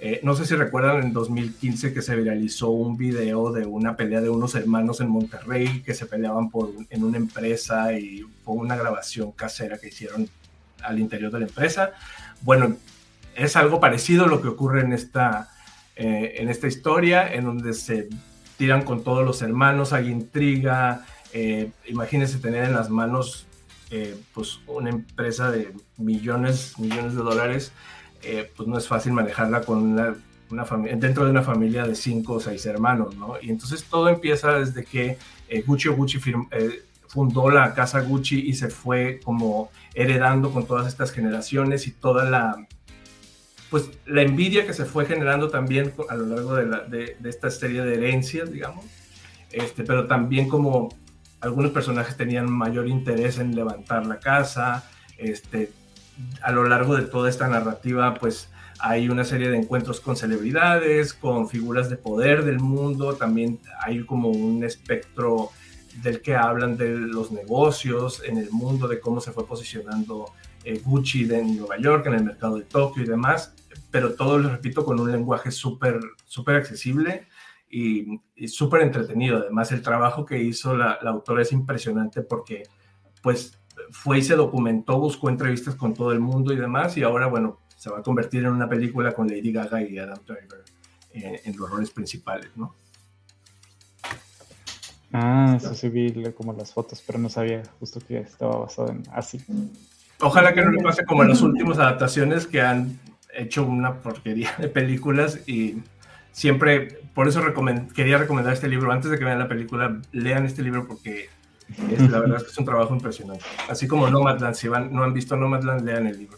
[0.02, 4.22] Eh, no sé si recuerdan en 2015 que se viralizó un video de una pelea
[4.22, 8.78] de unos hermanos en Monterrey que se peleaban por, en una empresa y fue una
[8.78, 10.30] grabación casera que hicieron
[10.84, 11.92] al interior de la empresa.
[12.42, 12.78] Bueno,
[13.36, 15.50] es algo parecido a lo que ocurre en esta,
[15.98, 18.08] eh, en esta historia, en donde se
[18.58, 21.06] tiran con todos los hermanos, hay intriga.
[21.34, 23.46] Eh, imagínense tener en las manos
[24.36, 27.72] pues una empresa de millones, millones de dólares
[28.24, 30.16] eh, pues no es fácil manejarla con una,
[30.50, 33.36] una familia, dentro de una familia de cinco o seis hermanos, ¿no?
[33.42, 36.20] Y entonces todo empieza desde que eh, Gucci Gucci
[36.52, 41.92] eh, fundó la casa Gucci y se fue como heredando con todas estas generaciones y
[41.92, 42.68] toda la,
[43.70, 47.30] pues la envidia que se fue generando también a lo largo de, la, de, de
[47.30, 48.86] esta serie de herencias, digamos,
[49.52, 50.90] este, pero también como
[51.42, 55.72] algunos personajes tenían mayor interés en levantar la casa, este,
[56.42, 61.14] a lo largo de toda esta narrativa, pues hay una serie de encuentros con celebridades,
[61.14, 65.50] con figuras de poder del mundo, también hay como un espectro
[66.02, 70.32] del que hablan de los negocios en el mundo, de cómo se fue posicionando
[70.64, 73.54] eh, Gucci en Nueva York, en el mercado de Tokio y demás,
[73.92, 77.28] pero todo, lo repito, con un lenguaje súper, súper accesible
[77.70, 79.38] y, súper entretenido.
[79.38, 82.64] Además, el trabajo que hizo la autora es impresionante porque,
[83.22, 83.59] pues,
[83.92, 87.60] fue y se documentó, buscó entrevistas con todo el mundo y demás, y ahora, bueno,
[87.76, 90.64] se va a convertir en una película con Lady Gaga y Adam Driver
[91.14, 92.76] eh, en los roles principales, ¿no?
[95.12, 99.04] Ah, eso sí vi como las fotos, pero no sabía justo que estaba basado en
[99.12, 99.40] así.
[100.22, 103.00] Ojalá que no le pase como en las últimas adaptaciones que han
[103.34, 105.78] hecho una porquería de películas y
[106.32, 107.42] siempre, por eso
[107.96, 108.92] quería recomendar este libro.
[108.92, 111.30] Antes de que vean la película, lean este libro porque
[112.10, 113.44] la verdad es que es un trabajo impresionante.
[113.70, 116.38] Así como Nomadland, si van, no han visto Nomadland, lean el libro.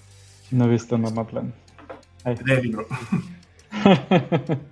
[0.51, 1.53] No he visto Nomadland.
[2.25, 2.85] Lee el libro.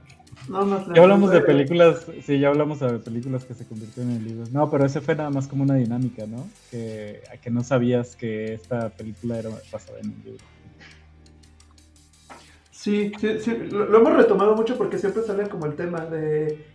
[0.96, 4.52] ya hablamos de películas, sí, ya hablamos de películas que se convirtieron en libros.
[4.52, 6.48] No, pero ese fue nada más como una dinámica, ¿no?
[6.70, 10.44] Que, que no sabías que esta película era basada en un libro.
[12.72, 16.66] Sí, sí, sí, lo hemos retomado mucho porque siempre sale como el tema de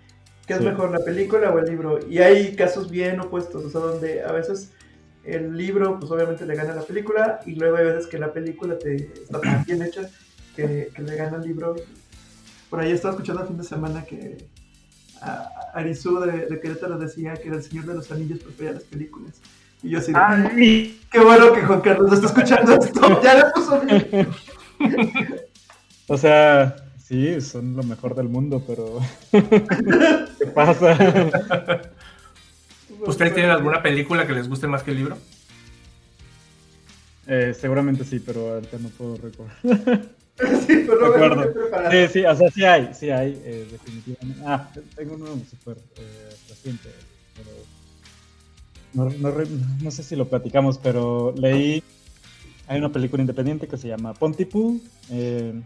[0.47, 2.01] ¿Qué es mejor, la película o el libro?
[2.09, 4.73] Y hay casos bien opuestos, o sea, donde a veces
[5.25, 8.33] el libro, pues obviamente le gana a la película, y luego hay veces que la
[8.33, 10.09] película te, está tan bien hecha
[10.55, 11.75] que, le gana al libro.
[12.69, 14.47] Por ahí estaba escuchando el fin de semana que
[15.73, 19.41] Arizú de, de Querétaro decía que era el Señor de los Anillos prefería las películas.
[19.83, 21.01] Y yo así, Ay.
[21.11, 24.29] qué bueno que Juan Carlos está escuchando esto, ya le puso bien.
[26.09, 28.99] o sea, Sí, son lo mejor del mundo, pero
[29.31, 30.97] ¿qué pasa?
[33.07, 35.19] ¿Ustedes tienen alguna película que les guste más que el libro?
[37.27, 39.55] Eh, seguramente sí, pero ahorita no puedo recordar.
[40.67, 44.43] sí, pero no Sí, sí, o sea, sí hay, sí hay, eh, definitivamente.
[44.47, 46.89] Ah, tengo uno súper eh, reciente,
[47.37, 47.51] pero
[48.95, 49.45] no, no,
[49.83, 51.83] no, sé si lo platicamos, pero leí,
[52.67, 55.61] hay una película independiente que se llama Pontypool, eh,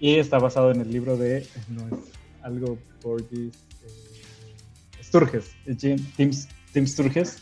[0.00, 1.94] y está basado en el libro de no es
[2.42, 3.54] algo Borges
[3.84, 6.32] eh, Sturges, Tim,
[6.72, 7.38] Tim Sturges.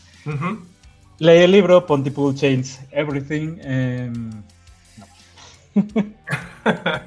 [1.19, 3.57] leí el libro Pontypool Chains Everything.
[3.61, 4.29] em,
[4.97, 5.05] no.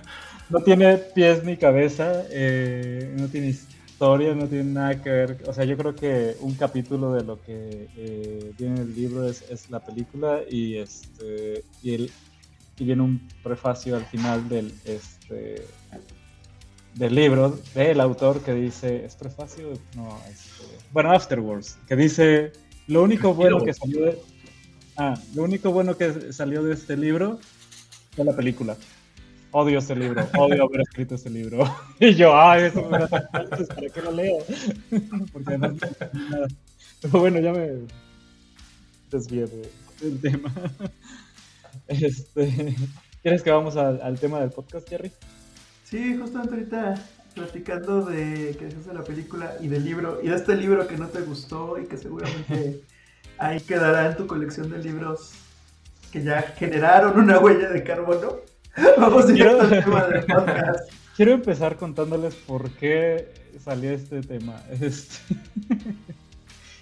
[0.51, 5.43] no tiene pies ni cabeza, eh, no tiene historia, no tiene nada que ver.
[5.47, 9.29] O sea, yo creo que un capítulo de lo que eh, viene en el libro
[9.29, 12.11] es, es la película y este y, el,
[12.79, 19.15] y viene un prefacio al final del este del libro del autor que dice es
[19.15, 22.53] prefacio no este, bueno afterwards que dice
[22.87, 24.19] lo único bueno que salió de
[24.97, 27.39] ah, lo único bueno que salió de este libro
[28.17, 28.77] fue la película.
[29.53, 31.65] Odio este libro odio haber escrito este libro.
[32.01, 34.39] Y yo ay eso me da antes para qué lo leo
[35.33, 36.49] porque además no nada.
[37.01, 37.69] pero bueno ya me
[39.11, 40.53] desvié de- del tema.
[41.87, 42.75] Este
[43.23, 45.13] ¿Quieres que vamos al, al tema del podcast, Jerry?
[45.85, 46.95] Sí, justamente ahorita
[47.35, 50.97] platicando de que es de la película y del libro, y de este libro que
[50.97, 52.83] no te gustó y que seguramente
[53.39, 55.33] ahí quedará en tu colección de libros
[56.13, 58.37] que ya generaron una huella de carbono.
[58.99, 60.93] Vamos directo al tema del podcast.
[61.17, 63.29] Quiero empezar contándoles por qué
[63.63, 64.63] salió este tema.
[64.81, 65.35] Este,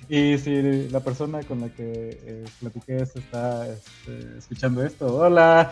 [0.09, 5.71] y si la persona con la que eh, platiqué esto está este, escuchando esto, hola.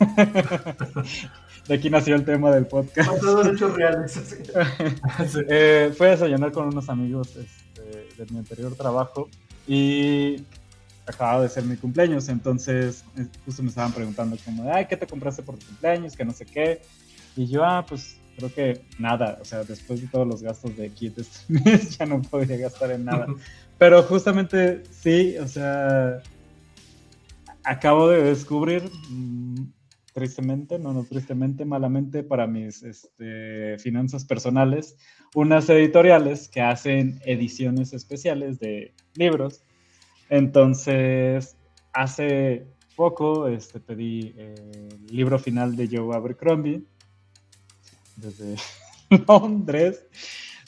[1.68, 3.10] De aquí nació el tema del podcast.
[3.22, 4.38] En hechos reales.
[5.48, 9.28] Eh, fui a desayunar con unos amigos este, de mi anterior trabajo
[9.66, 10.44] y
[11.06, 15.06] acababa de ser mi cumpleaños, entonces eh, justo me estaban preguntando como, ay, ¿qué te
[15.06, 16.16] compraste por tu cumpleaños?
[16.16, 16.82] Que no sé qué.
[17.36, 20.90] Y yo, ah, pues creo que nada, o sea, después de todos los gastos de
[20.90, 23.26] kit este mes ya no podía gastar en nada.
[23.78, 26.22] Pero justamente sí, o sea,
[27.64, 29.72] acabo de descubrir, mm,
[30.12, 34.96] tristemente, no, no tristemente, malamente para mis este, finanzas personales,
[35.34, 39.64] unas editoriales que hacen ediciones especiales de libros.
[40.30, 41.56] Entonces,
[41.92, 44.54] hace poco este, pedí eh,
[45.08, 46.84] el libro final de Joe Abercrombie
[48.16, 48.56] desde
[49.28, 50.06] Londres,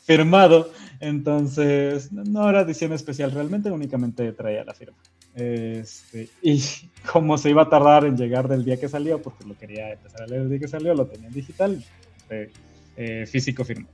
[0.06, 0.70] firmado.
[1.00, 4.96] Entonces, no- era edición especial, realmente únicamente traía la firma.
[5.34, 6.62] Este, y
[7.12, 10.22] como se iba a tardar en llegar del día que salió, porque lo quería empezar
[10.22, 11.84] a leer el día que salió, lo tenía en digital,
[12.96, 13.92] eh, físico firmado.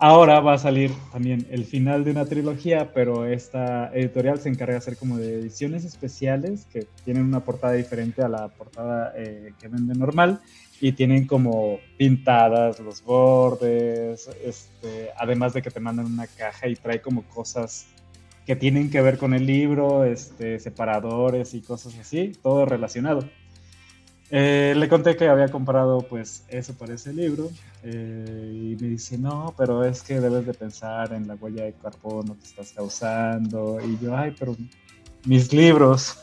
[0.00, 4.74] Ahora va a salir también el final de una trilogía, pero esta editorial se encarga
[4.74, 9.54] de hacer como de ediciones especiales que tienen una portada diferente a la portada eh,
[9.60, 10.40] que vende normal
[10.80, 16.76] y tienen como pintadas los bordes, este, además de que te mandan una caja y
[16.76, 17.86] trae como cosas
[18.46, 23.28] que tienen que ver con el libro, este, separadores y cosas así, todo relacionado.
[24.30, 27.50] Eh, le conté que había comprado pues eso para ese libro
[27.82, 31.72] eh, y me dice, no, pero es que debes de pensar en la huella de
[31.74, 33.78] carbono que estás causando.
[33.84, 34.54] Y yo, ay, pero
[35.24, 36.18] mis libros.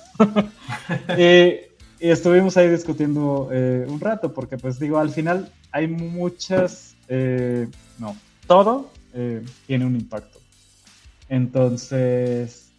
[1.18, 1.64] y,
[1.99, 7.67] y estuvimos ahí discutiendo eh, un rato, porque pues digo, al final hay muchas, eh,
[7.99, 8.15] no,
[8.47, 10.39] todo eh, tiene un impacto.
[11.29, 12.69] Entonces,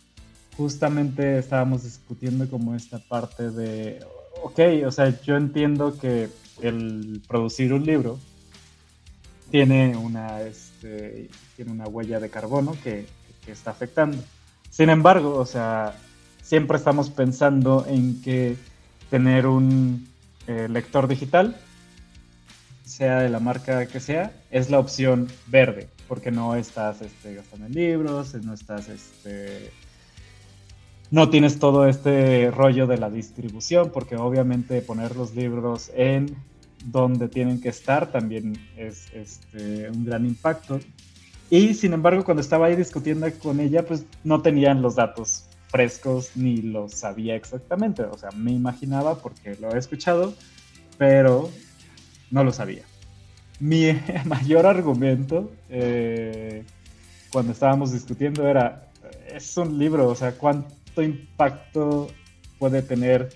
[0.56, 4.04] justamente estábamos discutiendo como esta parte de,
[4.42, 6.28] ok, o sea, yo entiendo que
[6.62, 8.18] el producir un libro
[9.50, 13.06] tiene una, este, tiene una huella de carbono que,
[13.44, 14.18] que está afectando.
[14.70, 15.94] Sin embargo, o sea,
[16.42, 18.56] siempre estamos pensando en que
[19.10, 20.08] tener un
[20.46, 21.56] eh, lector digital,
[22.84, 27.66] sea de la marca que sea, es la opción verde, porque no estás este, gastando
[27.66, 29.70] en libros, no estás, este,
[31.10, 36.36] no tienes todo este rollo de la distribución, porque obviamente poner los libros en
[36.84, 40.78] donde tienen que estar también es este, un gran impacto.
[41.50, 46.30] Y sin embargo, cuando estaba ahí discutiendo con ella, pues no tenían los datos frescos
[46.36, 48.02] ni los sabía exactamente.
[48.04, 50.32] O sea, me imaginaba porque lo he escuchado,
[50.96, 51.50] pero
[52.30, 52.84] no lo sabía.
[53.60, 53.92] Mi
[54.24, 56.64] mayor argumento eh,
[57.30, 58.88] cuando estábamos discutiendo era,
[59.28, 62.08] es un libro, o sea, ¿cuánto impacto
[62.58, 63.28] puede tener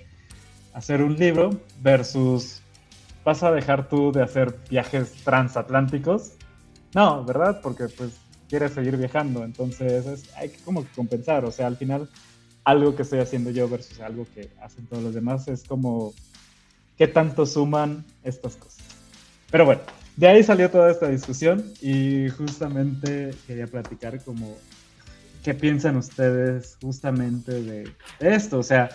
[0.73, 1.51] hacer un libro
[1.83, 2.63] versus
[3.23, 6.33] vas a dejar tú de hacer viajes transatlánticos?
[6.95, 7.61] No, ¿verdad?
[7.63, 8.19] Porque pues
[8.51, 12.11] quieres seguir viajando, entonces es, hay que como que compensar, o sea, al final
[12.71, 16.15] algo que estoy haciendo yo versus algo que hacen todos los demás es como
[16.97, 18.85] qué tanto suman estas cosas.
[19.51, 19.83] Pero bueno,
[20.17, 24.57] de ahí salió toda esta discusión y justamente quería platicar como
[25.43, 27.91] qué piensan ustedes justamente de,
[28.21, 28.91] esto, o sea,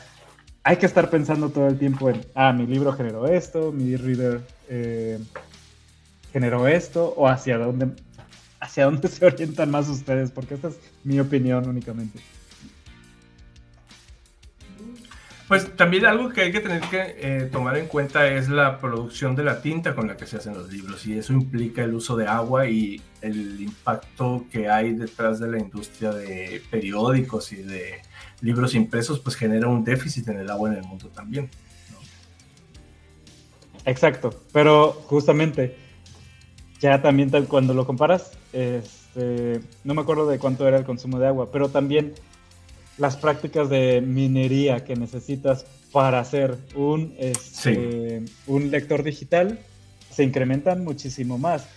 [0.63, 4.41] hay que estar pensando todo el tiempo en, ah, mi libro generó esto, mi reader
[4.69, 5.19] eh,
[6.31, 7.89] generó esto, o hacia dónde,
[8.59, 12.19] hacia dónde se orientan más ustedes, porque esta es mi opinión únicamente.
[15.47, 19.35] Pues también algo que hay que tener que eh, tomar en cuenta es la producción
[19.35, 22.15] de la tinta con la que se hacen los libros y eso implica el uso
[22.15, 28.01] de agua y el impacto que hay detrás de la industria de periódicos y de
[28.41, 31.47] libros impresos pues genera un déficit en el agua en el mundo también.
[33.85, 35.77] Exacto, pero justamente
[36.79, 41.19] ya también tal cuando lo comparas, este, no me acuerdo de cuánto era el consumo
[41.19, 42.15] de agua, pero también
[42.97, 49.59] las prácticas de minería que necesitas para hacer un, este, un lector digital
[50.09, 51.67] se incrementan muchísimo más.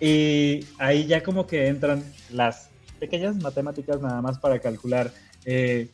[0.00, 2.68] Y ahí ya como que entran las
[2.98, 5.12] pequeñas matemáticas nada más para calcular
[5.44, 5.88] eh,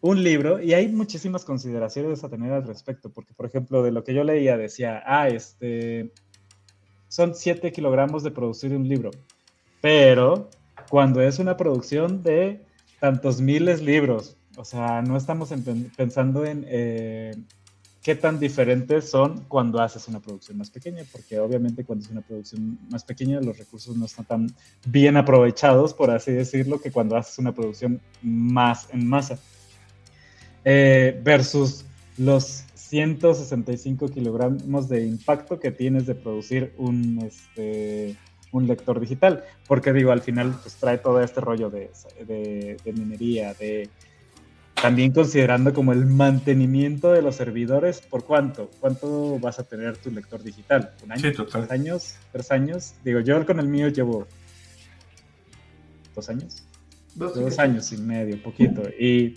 [0.00, 0.60] un libro.
[0.60, 4.24] Y hay muchísimas consideraciones a tener al respecto, porque por ejemplo de lo que yo
[4.24, 6.12] leía decía, ah, este,
[7.08, 9.10] son 7 kilogramos de producir un libro,
[9.80, 10.48] pero
[10.88, 12.60] cuando es una producción de
[13.00, 14.36] tantos miles libros.
[14.56, 15.52] O sea, no estamos
[15.96, 17.34] pensando en eh,
[18.02, 22.20] qué tan diferentes son cuando haces una producción más pequeña, porque obviamente cuando es una
[22.20, 24.54] producción más pequeña los recursos no están tan
[24.86, 29.38] bien aprovechados, por así decirlo, que cuando haces una producción más en masa.
[30.64, 31.86] Eh, versus
[32.18, 38.16] los 165 kilogramos de impacto que tienes de producir un, este,
[38.52, 41.90] un lector digital, porque digo, al final pues trae todo este rollo de,
[42.26, 43.88] de, minería, de
[44.80, 48.70] también considerando como el mantenimiento de los servidores, ¿por cuánto?
[48.80, 50.92] ¿Cuánto vas a tener tu lector digital?
[51.04, 51.32] ¿Un año?
[51.32, 52.14] ¿Tres años?
[52.32, 52.94] ¿Tres años?
[53.04, 54.26] Digo, yo con el mío llevo
[56.14, 56.64] dos años.
[57.14, 58.82] Dos, años y medio, poquito.
[58.98, 59.34] Y,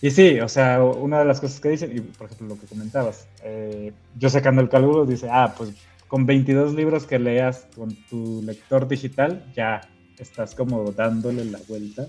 [0.00, 2.66] y sí, o sea, una de las cosas que dicen, y por ejemplo lo que
[2.66, 5.72] comentabas, eh, yo sacando el cálculo, dice, ah, pues
[6.12, 9.80] con 22 libros que leas con tu lector digital, ya
[10.18, 12.06] estás como dándole la vuelta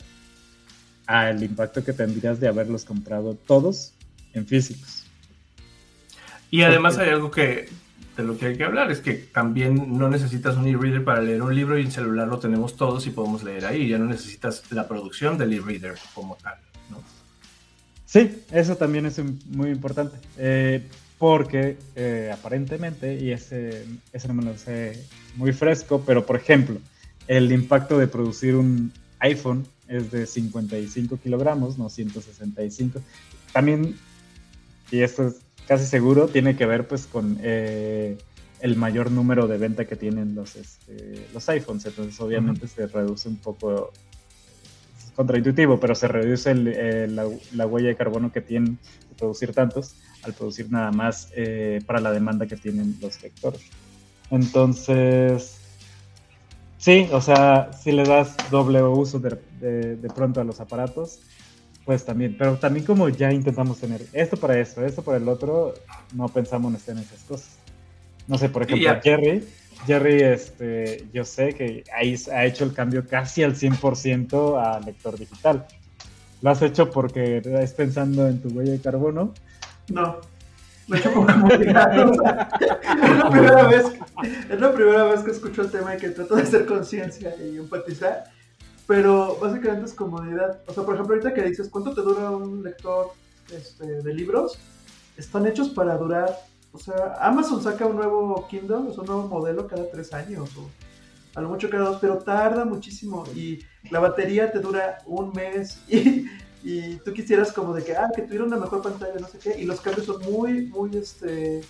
[1.06, 3.93] al impacto que tendrías de haberlos comprado todos
[4.34, 5.06] en físicos.
[6.51, 7.70] Y además hay algo que
[8.18, 11.41] de lo que hay que hablar es que también no necesitas un e-reader para leer
[11.41, 13.88] un libro y en celular lo tenemos todos y podemos leer ahí.
[13.88, 16.58] Ya no necesitas la producción del e-reader como tal.
[16.89, 17.01] ¿no?
[18.06, 20.18] Sí, eso también es muy importante.
[20.38, 20.89] Eh,
[21.24, 25.02] porque eh, aparentemente, y ese, ese no me lo sé
[25.38, 26.82] muy fresco, pero por ejemplo,
[27.30, 33.00] el impacto de producir un iPhone es de 55 kilogramos, no 165.
[33.54, 33.96] También,
[34.92, 38.18] y esto es casi seguro, tiene que ver pues con eh,
[38.60, 41.86] el mayor número de venta que tienen los, este, los iPhones.
[41.86, 43.94] Entonces obviamente se reduce un poco,
[44.98, 48.78] es contraintuitivo, pero se reduce eh, la, la, huella de carbono que tienen
[49.10, 53.62] de producir tantos al producir nada más eh, para la demanda que tienen los lectores.
[54.32, 55.58] Entonces,
[56.78, 61.20] sí, o sea, si le das doble uso de, de, pronto a los aparatos,
[61.86, 65.74] pues también, pero también como ya intentamos tener esto para esto, esto para el otro,
[66.14, 67.58] no pensamos en esas cosas.
[68.28, 69.44] No sé, por ejemplo, Jerry,
[69.86, 75.68] Jerry, este, yo sé que ha hecho el cambio casi al 100% a lector digital.
[76.42, 79.34] Lo has hecho porque estás pensando en tu huella de carbono
[79.90, 80.18] no.
[80.94, 83.86] Hecho como es, la primera vez,
[84.50, 87.58] es la primera vez que escucho el tema y que trato de hacer conciencia y
[87.58, 88.26] empatizar.
[88.86, 90.62] Pero básicamente es comodidad.
[90.68, 93.12] O sea, por ejemplo, ahorita que dices, ¿cuánto te dura un lector
[93.52, 94.60] este, de libros?
[95.16, 96.38] Están hechos para durar.
[96.74, 100.50] O sea, Amazon saca un nuevo Kindle, es un nuevo modelo cada tres años.
[100.58, 100.70] O
[101.36, 103.24] a lo mucho cada dos, pero tarda muchísimo.
[103.36, 103.60] Y
[103.90, 105.82] la batería te dura un mes.
[105.90, 106.26] Y
[106.64, 109.59] y tú quisieras como de que, ah, que tuviera una mejor pantalla, no sé qué,
[109.59, 111.61] y los cambios son muy, muy, este,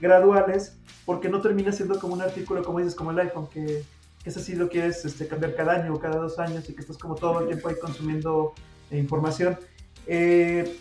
[0.00, 0.76] graduales,
[1.06, 3.84] porque no termina siendo como un artículo, como dices, como el iPhone, que,
[4.22, 6.80] que ese sí lo quieres este, cambiar cada año o cada dos años y que
[6.80, 8.54] estás como todo el tiempo ahí consumiendo
[8.90, 9.58] información.
[10.06, 10.78] Eh,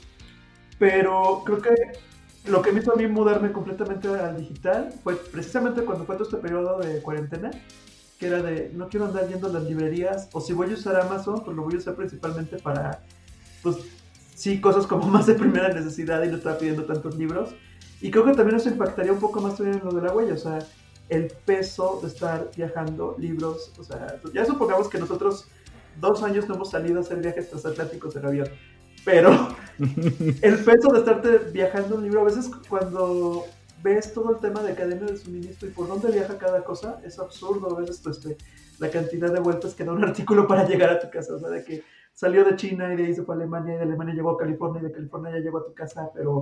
[0.80, 1.76] pero creo que
[2.46, 6.26] lo que me hizo a mí mudarme completamente al digital fue precisamente cuando fue todo
[6.26, 7.52] este periodo de cuarentena,
[8.18, 11.00] que era de no quiero andar yendo a las librerías, o si voy a usar
[11.00, 13.02] Amazon, pues lo voy a usar principalmente para
[13.62, 13.78] pues
[14.36, 17.50] sí, cosas como más de primera necesidad y no estaba pidiendo tantos libros.
[18.02, 20.34] Y creo que también eso impactaría un poco más también en lo de la huella,
[20.34, 20.60] o sea,
[21.10, 25.48] el peso de estar viajando libros, o sea, ya supongamos que nosotros
[26.00, 28.48] dos años no hemos salido a hacer viajes transatlánticos en avión,
[29.04, 33.46] pero el peso de estarte viajando un libro, a veces cuando
[33.82, 37.20] ves todo el tema de cadena de suministro y por dónde viaja cada cosa, es
[37.20, 38.38] absurdo a veces pues, este,
[38.78, 41.50] la cantidad de vueltas que da un artículo para llegar a tu casa, o sea,
[41.50, 41.84] de que
[42.20, 44.38] salió de China y de ahí se fue a Alemania y de Alemania llegó a
[44.38, 46.42] California y de California ya llegó a tu casa, pero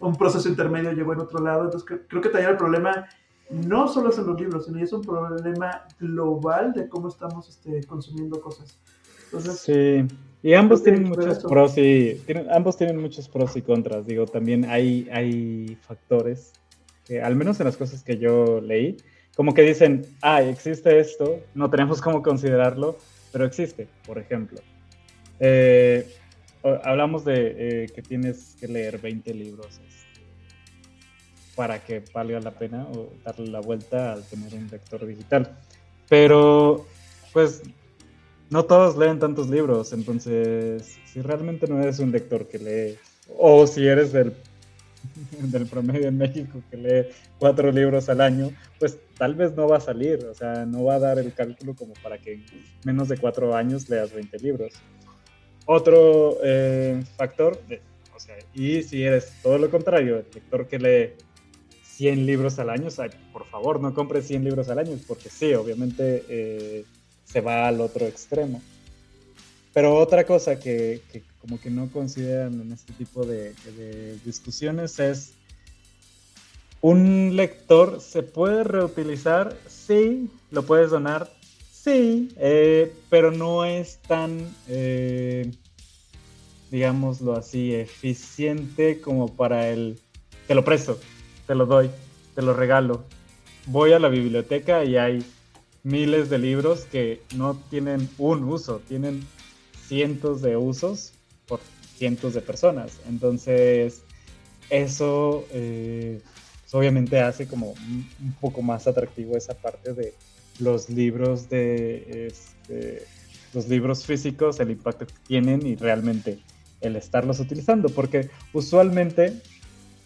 [0.00, 1.66] un proceso intermedio llegó en otro lado.
[1.66, 3.06] Entonces creo, que también el problema
[3.48, 7.86] no solo es en los libros, sino es un problema global de cómo estamos este,
[7.86, 8.76] consumiendo cosas.
[9.60, 10.04] sí,
[10.42, 14.04] Y ambos tienen muchos pros y tienen, ambos tienen muchos pros y contras.
[14.04, 16.52] Digo, también hay, hay factores
[17.04, 18.96] que, al menos en las cosas que yo leí,
[19.36, 22.96] como que dicen, ah, existe esto, no tenemos cómo considerarlo,
[23.30, 24.58] pero existe, por ejemplo.
[25.40, 26.06] Eh,
[26.84, 30.22] hablamos de eh, que tienes que leer 20 libros este,
[31.54, 35.58] para que valga la pena o darle la vuelta al tener un lector digital.
[36.08, 36.86] Pero,
[37.32, 37.62] pues,
[38.50, 42.98] no todos leen tantos libros, entonces, si realmente no eres un lector que lee,
[43.38, 44.34] o si eres del,
[45.40, 47.08] del promedio en México que lee
[47.38, 50.96] cuatro libros al año, pues tal vez no va a salir, o sea, no va
[50.96, 52.44] a dar el cálculo como para que en
[52.84, 54.72] menos de cuatro años leas 20 libros.
[55.74, 57.58] Otro eh, factor,
[58.18, 61.12] sea, y si eres todo lo contrario, el lector que lee
[61.82, 65.30] 100 libros al año, o sea, por favor, no compres 100 libros al año, porque
[65.30, 66.84] sí, obviamente eh,
[67.24, 68.60] se va al otro extremo.
[69.72, 71.00] Pero otra cosa que,
[71.40, 73.54] como que no consideran en este tipo de,
[74.26, 75.32] discusiones es,
[76.82, 79.56] ¿un lector se puede reutilizar?
[79.68, 81.32] Sí, lo puedes donar,
[81.72, 84.54] sí, eh, pero no es tan,
[86.72, 90.00] digámoslo así, eficiente como para el,
[90.48, 90.98] te lo presto,
[91.46, 91.90] te lo doy,
[92.34, 93.04] te lo regalo.
[93.66, 95.22] Voy a la biblioteca y hay
[95.82, 99.22] miles de libros que no tienen un uso, tienen
[99.86, 101.12] cientos de usos
[101.46, 101.60] por
[101.96, 102.92] cientos de personas.
[103.06, 104.00] Entonces,
[104.70, 106.22] eso eh,
[106.72, 110.14] obviamente hace como un, poco más atractivo esa parte de
[110.58, 113.04] los libros de este,
[113.52, 116.38] los libros físicos, el impacto que tienen y realmente
[116.82, 119.40] el estarlos utilizando, porque usualmente,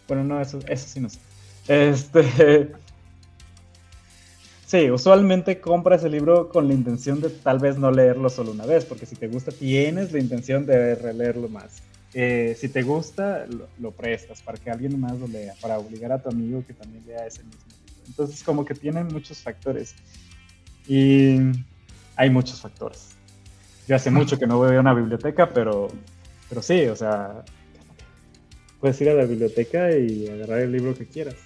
[0.08, 1.18] bueno, no, eso, eso sí no sé.
[1.68, 2.72] Este,
[4.66, 8.66] Sí, usualmente compras el libro con la intención de tal vez no leerlo solo una
[8.66, 11.82] vez, porque si te gusta tienes la intención de releerlo más.
[12.12, 13.46] Eh, si te gusta,
[13.78, 17.04] lo, prestas para que alguien más lo lea, para obligar a tu amigo que también
[17.06, 17.92] lea ese mismo libro.
[18.08, 19.94] Entonces, como que tienen muchos factores.
[20.88, 21.38] Y
[22.16, 23.10] hay muchos factores.
[23.86, 25.92] Yo hace mucho que no voy a una biblioteca, pero,
[26.48, 27.44] pero sí, o sea,
[28.80, 31.36] puedes ir a la biblioteca y agarrar el libro que quieras.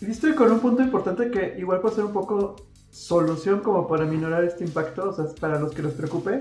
[0.00, 2.56] Estoy con un punto importante que igual puede ser un poco
[2.90, 6.40] solución como para minorar este impacto, o sea, para los que les preocupe,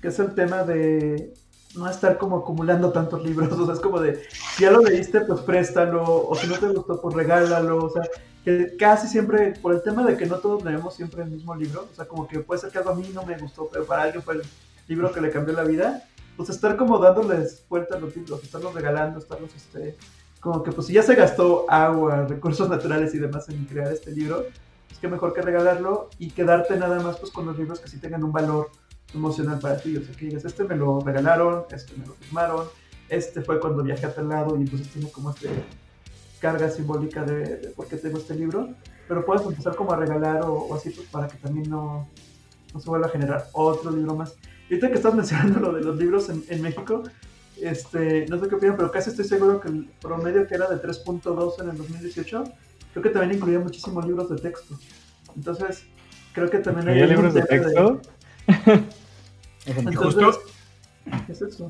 [0.00, 1.34] que es el tema de
[1.74, 4.22] no estar como acumulando tantos libros, o sea, es como de,
[4.56, 8.02] si ya lo leíste, pues préstalo, o si no te gustó, pues regálalo, o sea,
[8.44, 11.88] que casi siempre, por el tema de que no todos leemos siempre el mismo libro,
[11.90, 14.02] o sea, como que puede ser que algo a mí no me gustó, pero para
[14.02, 14.40] alguien fue
[14.88, 16.04] libro que le cambió la vida,
[16.36, 19.96] pues estar como dándoles vueltas a los libros, estarlos regalando, estarlos, este,
[20.40, 24.10] como que pues si ya se gastó agua, recursos naturales y demás en crear este
[24.10, 24.46] libro,
[24.88, 27.98] pues qué mejor que regalarlo y quedarte nada más pues con los libros que sí
[27.98, 28.70] tengan un valor
[29.14, 29.96] emocional para ti.
[29.96, 32.66] O sea, que digas, este me lo regalaron, este me lo firmaron,
[33.08, 35.48] este fue cuando viajé a tal lado y entonces tiene como esta
[36.40, 38.70] carga simbólica de, por qué tengo este libro.
[39.08, 42.08] Pero puedes empezar como a regalar o, así pues para que también no,
[42.72, 44.34] no, se vuelva a generar otro libro más.
[44.72, 47.02] Y ahorita que estás mencionando lo de los libros en, en México,
[47.60, 50.76] este, no sé qué opinan, pero casi estoy seguro que el promedio que era de
[50.76, 52.44] 3.2 en el 2018,
[52.94, 54.78] creo que también incluía muchísimos libros de texto.
[55.36, 55.84] Entonces,
[56.32, 57.06] creo que también hay...
[57.06, 58.00] libros de texto?
[59.94, 60.40] justo,
[61.26, 61.68] ¿qué es eso?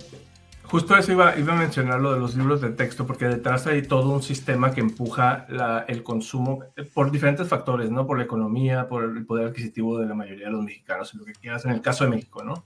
[0.64, 3.82] Justo eso iba, iba a mencionar lo de los libros de texto, porque detrás hay
[3.82, 5.46] todo un sistema que empuja
[5.86, 6.60] el consumo
[6.94, 8.06] por diferentes factores, ¿no?
[8.06, 11.32] Por la economía, por el poder adquisitivo de la mayoría de los mexicanos, lo que
[11.32, 12.64] quieras, en el caso de México, ¿no?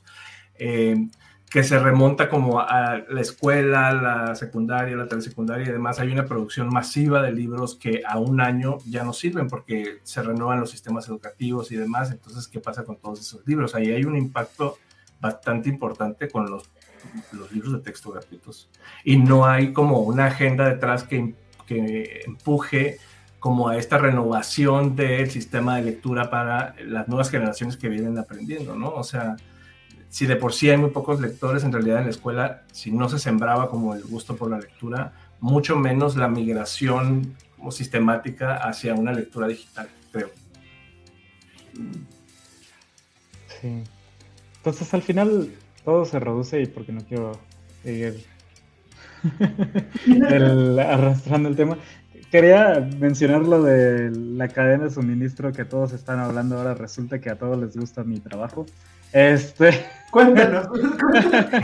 [0.55, 1.09] Eh,
[1.51, 6.27] que se remonta como a la escuela, la secundaria, la telesecundaria y demás, hay una
[6.27, 10.71] producción masiva de libros que a un año ya no sirven porque se renuevan los
[10.71, 12.11] sistemas educativos y demás.
[12.11, 13.75] Entonces, ¿qué pasa con todos esos libros?
[13.75, 14.77] Ahí hay un impacto
[15.21, 16.69] bastante importante con los,
[17.33, 18.69] los libros de texto gratuitos.
[19.05, 21.35] Y no hay como una agenda detrás que,
[21.67, 22.99] que empuje
[23.39, 28.75] como a esta renovación del sistema de lectura para las nuevas generaciones que vienen aprendiendo,
[28.75, 28.89] ¿no?
[28.91, 29.37] O sea,
[30.09, 33.09] si de por sí hay muy pocos lectores, en realidad en la escuela, si no
[33.09, 38.95] se sembraba como el gusto por la lectura, mucho menos la migración como sistemática hacia
[38.95, 40.31] una lectura digital, creo.
[43.61, 43.85] Sí.
[44.57, 45.55] Entonces al final
[45.87, 47.39] todo se reduce y porque no quiero
[47.85, 48.27] seguir
[50.81, 51.79] arrastrando el tema.
[52.33, 56.75] Quería mencionar lo de la cadena de suministro que todos están hablando ahora.
[56.75, 58.67] Resulta que a todos les gusta mi trabajo.
[59.13, 59.87] Este.
[60.11, 60.67] Cuéntanos,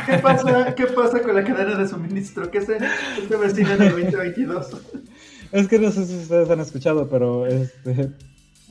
[0.07, 2.49] ¿qué pasa, ¿qué pasa con la cadena de suministro?
[2.49, 4.83] ¿Qué se, se avecina en el 2022?
[5.51, 8.13] Es que no sé si ustedes han escuchado, pero este.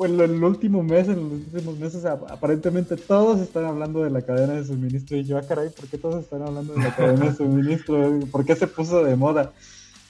[0.02, 4.54] Pues el último mes, en los últimos meses, aparentemente todos están hablando de la cadena
[4.54, 5.16] de suministro.
[5.16, 8.20] Y yo, ah, caray, ¿por qué todos están hablando de la cadena de suministro?
[8.32, 9.54] ¿Por qué se puso de moda?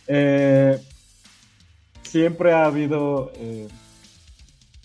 [0.08, 0.80] Eh,
[2.04, 3.68] siempre ha habido eh,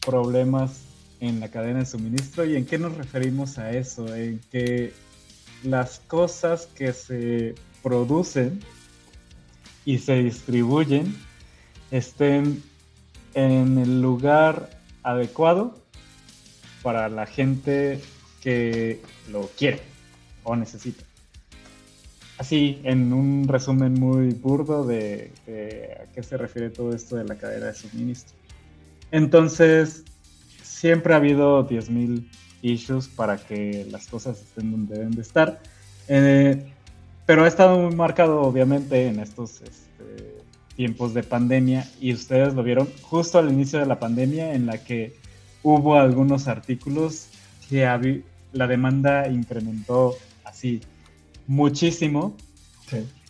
[0.04, 0.80] problemas
[1.20, 2.44] en la cadena de suministro.
[2.44, 4.12] ¿Y en qué nos referimos a eso?
[4.12, 4.92] En que
[5.62, 8.58] las cosas que se producen
[9.84, 11.16] y se distribuyen
[11.92, 12.60] estén
[13.34, 14.74] en el lugar
[15.06, 15.74] adecuado
[16.82, 18.00] para la gente
[18.42, 19.00] que
[19.30, 19.80] lo quiere
[20.42, 21.04] o necesita.
[22.38, 25.32] Así, en un resumen muy burdo de,
[26.00, 28.36] a qué se refiere todo esto de la cadena de suministro.
[29.10, 30.04] Entonces,
[30.62, 32.28] siempre ha habido 10.000
[32.62, 35.60] issues para que las cosas estén donde deben de estar.
[36.08, 36.66] Eh,
[37.24, 40.35] pero ha estado muy marcado, obviamente, en estos este,
[40.76, 44.78] tiempos de pandemia y ustedes lo vieron justo al inicio de la pandemia en la
[44.84, 45.16] que
[45.62, 47.28] hubo algunos artículos
[47.68, 48.22] que
[48.52, 50.14] la demanda incrementó
[50.44, 50.82] así
[51.46, 52.36] muchísimo.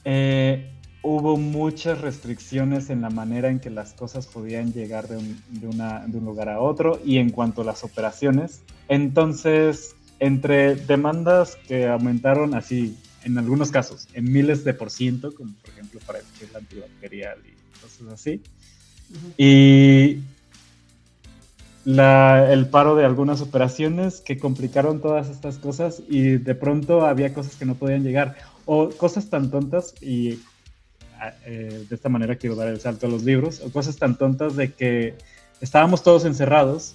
[0.04, 0.70] Eh,
[1.02, 6.18] hubo muchas restricciones en la manera en que las cosas podían llegar de un, de
[6.18, 8.62] un lugar a otro y en cuanto a las operaciones.
[8.88, 12.96] Entonces, entre demandas que aumentaron así
[13.26, 17.38] en algunos casos, en miles de por ciento, como por ejemplo para el gel antibacterial
[17.44, 18.40] y cosas así.
[19.36, 20.20] Y
[21.84, 27.34] la, el paro de algunas operaciones que complicaron todas estas cosas y de pronto había
[27.34, 30.38] cosas que no podían llegar o cosas tan tontas y
[31.44, 34.54] eh, de esta manera quiero dar el salto a los libros o cosas tan tontas
[34.54, 35.16] de que
[35.60, 36.94] estábamos todos encerrados,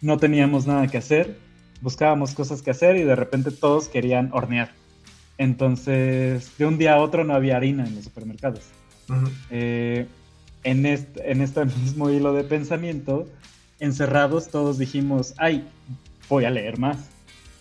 [0.00, 1.38] no teníamos nada que hacer,
[1.82, 4.85] buscábamos cosas que hacer y de repente todos querían hornear
[5.38, 8.62] entonces, de un día a otro no había harina en los supermercados.
[9.50, 10.06] Eh,
[10.64, 13.26] en, este, en este mismo hilo de pensamiento,
[13.78, 15.66] encerrados todos dijimos, ay,
[16.28, 17.08] voy a leer más.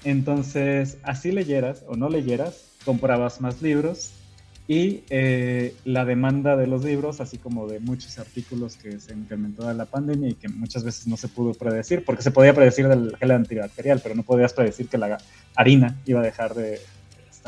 [0.04, 4.12] Entonces, así leyeras o no leyeras, comprabas más libros
[4.68, 9.70] y eh, la demanda de los libros, así como de muchos artículos que se incrementó
[9.70, 12.88] en la pandemia y que muchas veces no se pudo predecir, porque se podía predecir
[12.88, 15.18] del gel antibacterial, pero no podías predecir que la
[15.56, 16.80] harina iba a dejar de,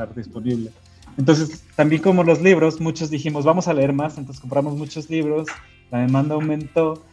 [0.05, 0.71] disponible.
[1.17, 5.47] Entonces, también como los libros, muchos dijimos, vamos a leer más, entonces compramos muchos libros,
[5.89, 7.05] la demanda aumentó,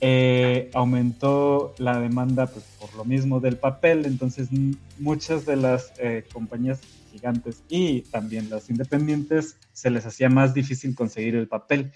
[0.00, 4.48] eh, aumentó la demanda pues, por lo mismo del papel, entonces
[4.98, 6.80] muchas de las eh, compañías
[7.12, 11.92] gigantes y también las independientes se les hacía más difícil conseguir el papel.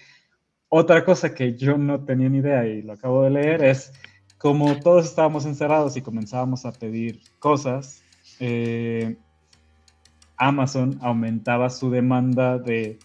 [0.69, 3.91] Otra cosa que yo no tenía ni idea y lo acabo de leer es
[4.37, 8.01] como todos estábamos encerrados y comenzábamos a pedir cosas,
[8.39, 9.17] eh,
[10.39, 12.97] Amazon aumentaba su demanda de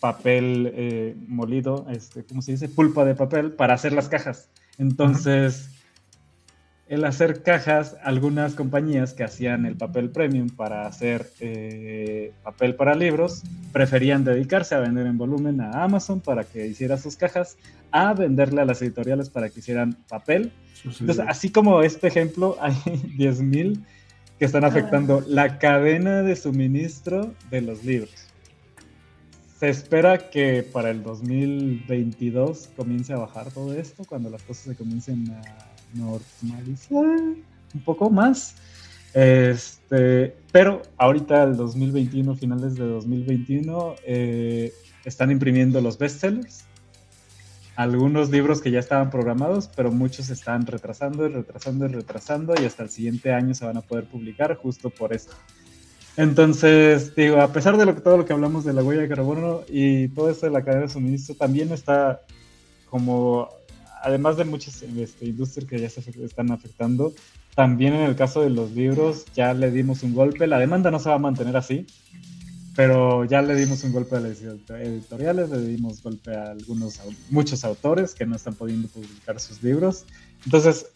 [0.00, 2.68] papel eh, molido, este, ¿cómo se dice?
[2.68, 4.48] Pulpa de papel para hacer las cajas.
[4.78, 5.68] Entonces,
[6.88, 12.94] el hacer cajas, algunas compañías que hacían el papel premium para hacer eh, papel para
[12.94, 13.42] libros,
[13.72, 17.58] preferían dedicarse a vender en volumen a Amazon para que hiciera sus cajas,
[17.92, 20.50] a venderle a las editoriales para que hicieran papel.
[20.84, 22.72] Entonces, así como este ejemplo, hay
[23.18, 23.84] 10.000
[24.40, 28.10] que están afectando la cadena de suministro de los libros.
[29.58, 34.76] Se espera que para el 2022 comience a bajar todo esto, cuando las cosas se
[34.76, 35.42] comiencen a
[35.92, 38.54] normalizar un poco más.
[39.12, 44.72] Este, pero ahorita el 2021, finales de 2021, eh,
[45.04, 46.64] están imprimiendo los bestsellers
[47.76, 52.54] algunos libros que ya estaban programados, pero muchos se están retrasando y retrasando y retrasando
[52.60, 55.34] y hasta el siguiente año se van a poder publicar justo por esto.
[56.16, 59.08] Entonces, digo, a pesar de lo que, todo lo que hablamos de la huella de
[59.08, 62.20] carbono y todo esto de la cadena de suministro, también está
[62.90, 63.48] como,
[64.02, 67.14] además de muchas este, industrias que ya se están afectando,
[67.54, 70.46] también en el caso de los libros ya le dimos un golpe.
[70.46, 71.86] La demanda no se va a mantener así
[72.76, 77.00] pero ya le dimos un golpe a las editoriales, le dimos golpe a algunos,
[77.30, 80.04] muchos autores que no están pudiendo publicar sus libros.
[80.44, 80.86] Entonces,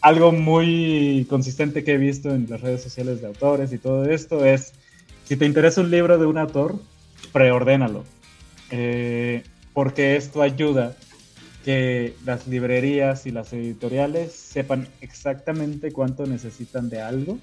[0.00, 4.44] algo muy consistente que he visto en las redes sociales de autores y todo esto
[4.44, 4.72] es,
[5.24, 6.78] si te interesa un libro de un autor,
[7.32, 8.04] preordénalo,
[8.70, 9.42] eh,
[9.72, 10.96] porque esto ayuda
[11.64, 17.38] que las librerías y las editoriales sepan exactamente cuánto necesitan de algo.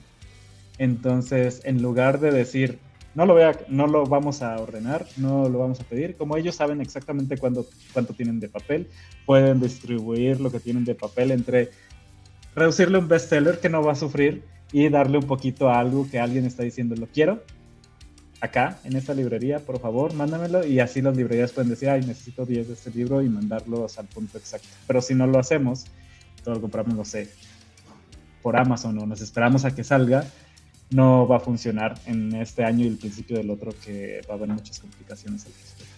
[0.78, 2.80] Entonces, en lugar de decir,
[3.16, 6.16] no lo, voy no lo vamos a ordenar, no lo vamos a pedir.
[6.18, 8.90] Como ellos saben exactamente cuánto, cuánto tienen de papel,
[9.26, 11.72] pueden distribuir lo que tienen de papel entre
[12.56, 16.20] reducirle un bestseller que no va a sufrir y darle un poquito a algo que
[16.20, 17.42] alguien está diciendo, lo quiero,
[18.42, 20.66] acá, en esta librería, por favor, mándamelo.
[20.66, 24.08] Y así las librerías pueden decir, ay, necesito 10 de este libro y mandarlos al
[24.08, 24.68] punto exacto.
[24.88, 25.86] Pero si no lo hacemos,
[26.44, 27.30] todo lo compramos, no sé,
[28.42, 30.26] por Amazon o nos esperamos a que salga,
[30.96, 34.38] no va a funcionar en este año y el principio del otro, que va a
[34.38, 35.96] haber muchas complicaciones al respecto.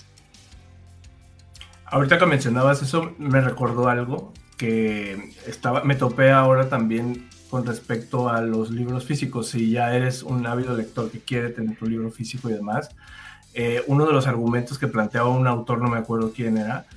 [1.85, 8.29] Ahorita que mencionabas eso, me recordó algo que estaba, me topé ahora también con respecto
[8.29, 9.49] a los libros físicos.
[9.49, 12.89] Si ya eres un ávido lector que quiere tener tu libro físico y demás,
[13.53, 16.87] eh, uno de los argumentos que planteaba un autor, no me acuerdo quién era,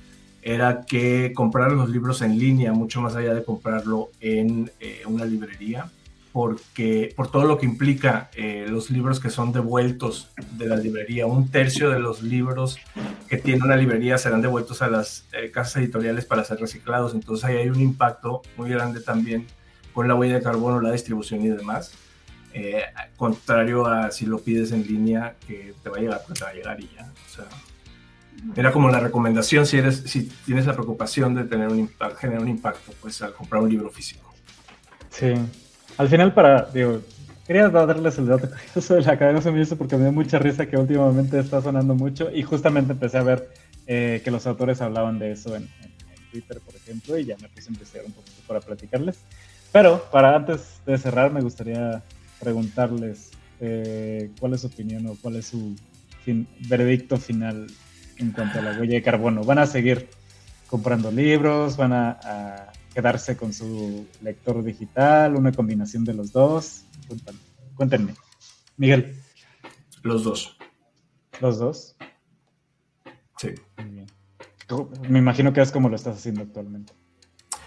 [0.41, 5.23] era que comprar los libros en línea, mucho más allá de comprarlo en eh, una
[5.23, 5.89] librería,
[6.31, 11.25] porque por todo lo que implica eh, los libros que son devueltos de la librería,
[11.25, 12.79] un tercio de los libros
[13.27, 17.45] que tiene una librería serán devueltos a las eh, casas editoriales para ser reciclados, entonces
[17.45, 19.47] ahí hay un impacto muy grande también
[19.93, 21.91] con la huella de carbono, la distribución y demás,
[22.53, 22.83] eh,
[23.17, 26.51] contrario a si lo pides en línea, que te va a llegar, pues te va
[26.51, 27.45] a llegar y ya, o sea,
[28.55, 32.47] era como la recomendación si eres, si tienes la preocupación de tener un generar un
[32.47, 34.33] impacto, pues al comprar un libro físico.
[35.09, 35.33] Sí,
[35.97, 37.01] al final, para, digo,
[37.45, 40.77] quería darles el dato curioso de la cadena feminista porque me dio mucha risa que
[40.77, 43.49] últimamente está sonando mucho y justamente empecé a ver
[43.87, 45.69] eh, que los autores hablaban de eso en,
[46.31, 49.19] Twitter, por ejemplo, y ya me puse a investigar un poquito para platicarles.
[49.73, 52.01] Pero para antes de cerrar, me gustaría
[52.39, 55.75] preguntarles eh, cuál es su opinión o cuál es su
[56.69, 57.67] veredicto final
[58.17, 59.43] en cuanto a la huella de carbono.
[59.43, 60.07] ¿Van a seguir
[60.67, 61.75] comprando libros?
[61.75, 66.85] ¿Van a quedarse con su lector digital, una combinación de los dos.
[67.75, 68.15] Cuéntenme.
[68.77, 69.15] Miguel.
[70.03, 70.57] Los dos.
[71.39, 71.95] ¿Los dos?
[73.37, 73.49] Sí.
[75.09, 76.93] Me imagino que es como lo estás haciendo actualmente.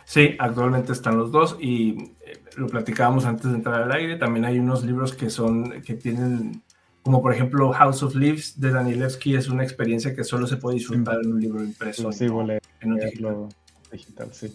[0.04, 4.16] Sí, actualmente están los dos y eh, lo platicábamos antes de entrar al aire.
[4.16, 6.62] También hay unos libros que son, que tienen,
[7.02, 10.76] como por ejemplo House of Leaves de Danielewski, es una experiencia que solo se puede
[10.76, 12.12] disfrutar en un libro impreso.
[12.12, 13.48] Sí, en un digital.
[13.90, 14.52] digital, sí.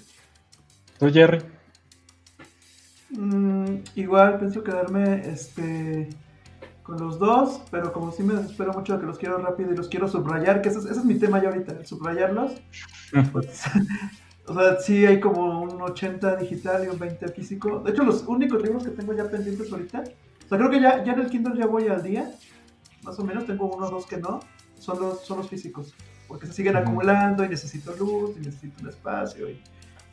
[1.00, 1.40] ¿Tú, Jerry?
[3.12, 6.10] Mm, igual pienso quedarme este,
[6.84, 9.88] con los dos, pero como sí me desespero mucho que los quiero rápido y los
[9.88, 12.52] quiero subrayar, que ese es, mi tema ya ahorita, subrayarlos.
[13.32, 13.64] Pues,
[14.46, 17.80] o sea, sí hay como un 80 digital y un 20 físico.
[17.80, 21.02] De hecho, los únicos libros que tengo ya pendientes ahorita, o sea, creo que ya,
[21.06, 22.30] ya en el Kindle ya voy al día,
[23.04, 24.42] más o menos, tengo uno o dos que no,
[24.78, 25.96] son los, son los físicos,
[26.28, 29.50] porque se siguen acumulando y necesito luz y necesito un espacio.
[29.50, 29.64] Y,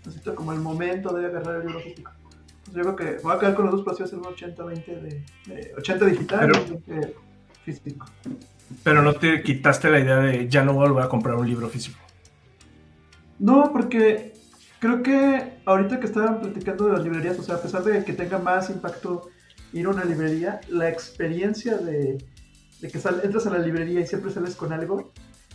[0.07, 2.13] necesito como el momento de agarrar el libro físico.
[2.73, 6.07] yo creo que voy a quedar con los dos precios en un 80-20 de, 80
[6.07, 7.15] digital y 20
[7.65, 8.07] físico.
[8.83, 11.99] Pero no te quitaste la idea de ya no vuelvo a comprar un libro físico.
[13.39, 14.33] No, porque
[14.79, 18.13] creo que ahorita que estaban platicando de las librerías, o sea, a pesar de que
[18.13, 19.29] tenga más impacto
[19.73, 22.19] ir a una librería, la experiencia de,
[22.81, 25.13] de que entras a la librería y siempre sales con algo,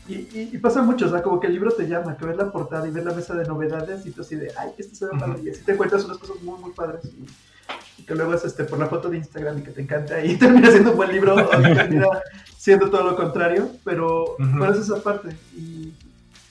[0.07, 2.87] y, pasa mucho, o sea, como que el libro te llama, que ves la portada
[2.87, 5.41] y ves la mesa de novedades y tú así de, ay, esto se ve padre.
[5.43, 7.05] Y así te encuentras unas cosas muy, muy padres.
[7.05, 10.35] Y, que luego es este, por la foto de Instagram y que te encanta y
[10.39, 12.09] termina siendo un buen libro o termina
[12.57, 13.69] siendo todo lo contrario.
[13.85, 14.37] Pero,
[14.69, 15.29] es esa parte.
[15.55, 15.93] Y,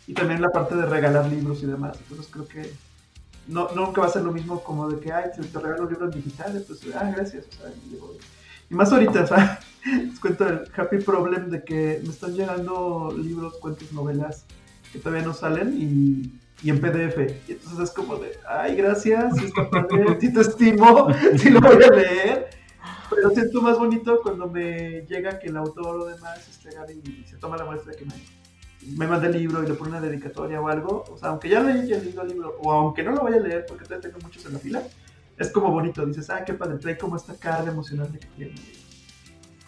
[0.06, 1.98] y, también la parte de regalar libros y demás.
[2.00, 2.72] Entonces creo que
[3.48, 6.64] no, nunca va a ser lo mismo como de que, ay, te regalo libros digitales,
[6.66, 7.46] pues, ah, gracias.
[7.46, 7.72] O sea,
[8.70, 13.58] y más ahorita, sea, les cuento el happy problem de que me están llegando libros,
[13.58, 14.46] cuentos, novelas
[14.92, 17.48] que todavía no salen y, en PDF.
[17.48, 19.68] Y entonces es como de, ay, gracias, si está
[20.20, 22.50] si te estimo, si lo voy a leer.
[23.08, 27.38] Pero siento más bonito cuando me llega que el autor o demás este, y se
[27.38, 28.14] toma la muestra de que me,
[28.96, 31.04] me manda el libro y le pone una dedicatoria o algo.
[31.10, 33.84] O sea, aunque ya leí el libro, o aunque no lo vaya a leer porque
[33.84, 34.82] todavía tengo muchos en la fila,
[35.40, 36.06] es como bonito.
[36.06, 38.54] Dices, ah, qué padre, trae como esta carga emocional de que tiene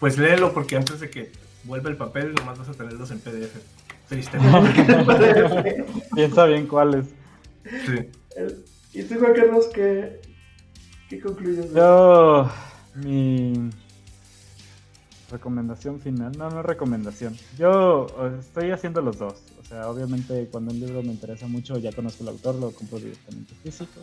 [0.03, 1.31] pues léelo porque antes de que
[1.63, 3.55] vuelva el papel, nomás vas a tenerlos en PDF.
[4.09, 4.37] Triste.
[6.13, 7.05] Piensa bien cuáles.
[7.63, 8.11] Sí.
[8.91, 10.19] ¿Y tú, Juan Carlos, qué,
[11.07, 11.73] qué concluyes?
[11.73, 12.51] Yo,
[12.95, 13.69] mi
[15.31, 17.37] recomendación final, no, no es recomendación.
[17.57, 18.07] Yo
[18.41, 19.35] estoy haciendo los dos.
[19.61, 22.99] O sea, obviamente cuando un libro me interesa mucho, ya conozco el autor, lo compro
[22.99, 24.01] directamente físico.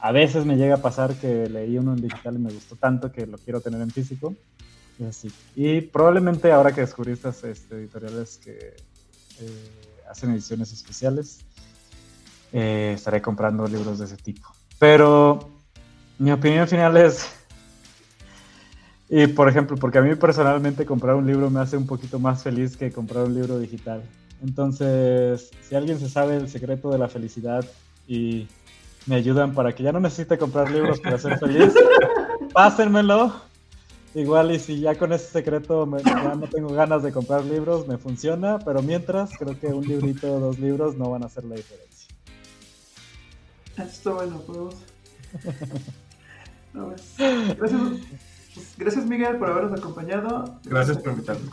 [0.00, 3.10] A veces me llega a pasar que leí uno en digital y me gustó tanto
[3.10, 4.34] que lo quiero tener en físico.
[5.54, 8.74] Y probablemente ahora que descubrí estas este, editoriales que
[9.40, 11.40] eh, hacen ediciones especiales,
[12.52, 14.48] eh, estaré comprando libros de ese tipo.
[14.78, 15.50] Pero
[16.18, 17.28] mi opinión final es,
[19.08, 22.42] y por ejemplo, porque a mí personalmente comprar un libro me hace un poquito más
[22.42, 24.02] feliz que comprar un libro digital.
[24.42, 27.64] Entonces, si alguien se sabe el secreto de la felicidad
[28.06, 28.48] y
[29.08, 31.74] me ayudan para que ya no necesite comprar libros para ser feliz,
[32.52, 33.48] pásenmelo
[34.14, 37.98] Igual y si ya con ese secreto ya no tengo ganas de comprar libros, me
[37.98, 41.56] funciona, pero mientras creo que un librito o dos libros no van a hacer la
[41.56, 42.08] diferencia.
[43.76, 44.74] Esto bueno, podemos.
[46.72, 47.14] No, pues,
[47.56, 47.80] gracias,
[48.54, 50.58] pues, gracias Miguel por habernos acompañado.
[50.64, 51.48] Gracias por invitarme.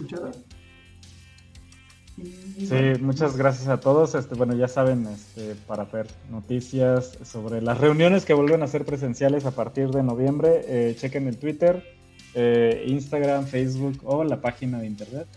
[2.18, 4.16] Sí, muchas gracias a todos.
[4.16, 8.86] Este, bueno, ya saben, este, para ver noticias sobre las reuniones que vuelven a ser
[8.86, 11.84] presenciales a partir de noviembre, eh, chequen el Twitter,
[12.34, 15.28] eh, Instagram, Facebook o la página de internet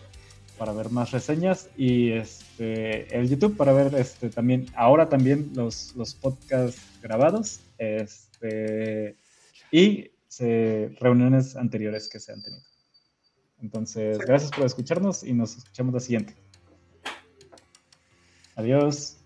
[0.57, 5.95] para ver más reseñas y este, el YouTube para ver este, también, ahora también los,
[5.97, 9.17] los podcasts grabados este,
[9.71, 10.11] y
[11.01, 12.63] reuniones anteriores que se han tenido.
[13.61, 16.48] Entonces, gracias por escucharnos y nos escuchamos la siguiente.
[18.59, 19.18] Adiós.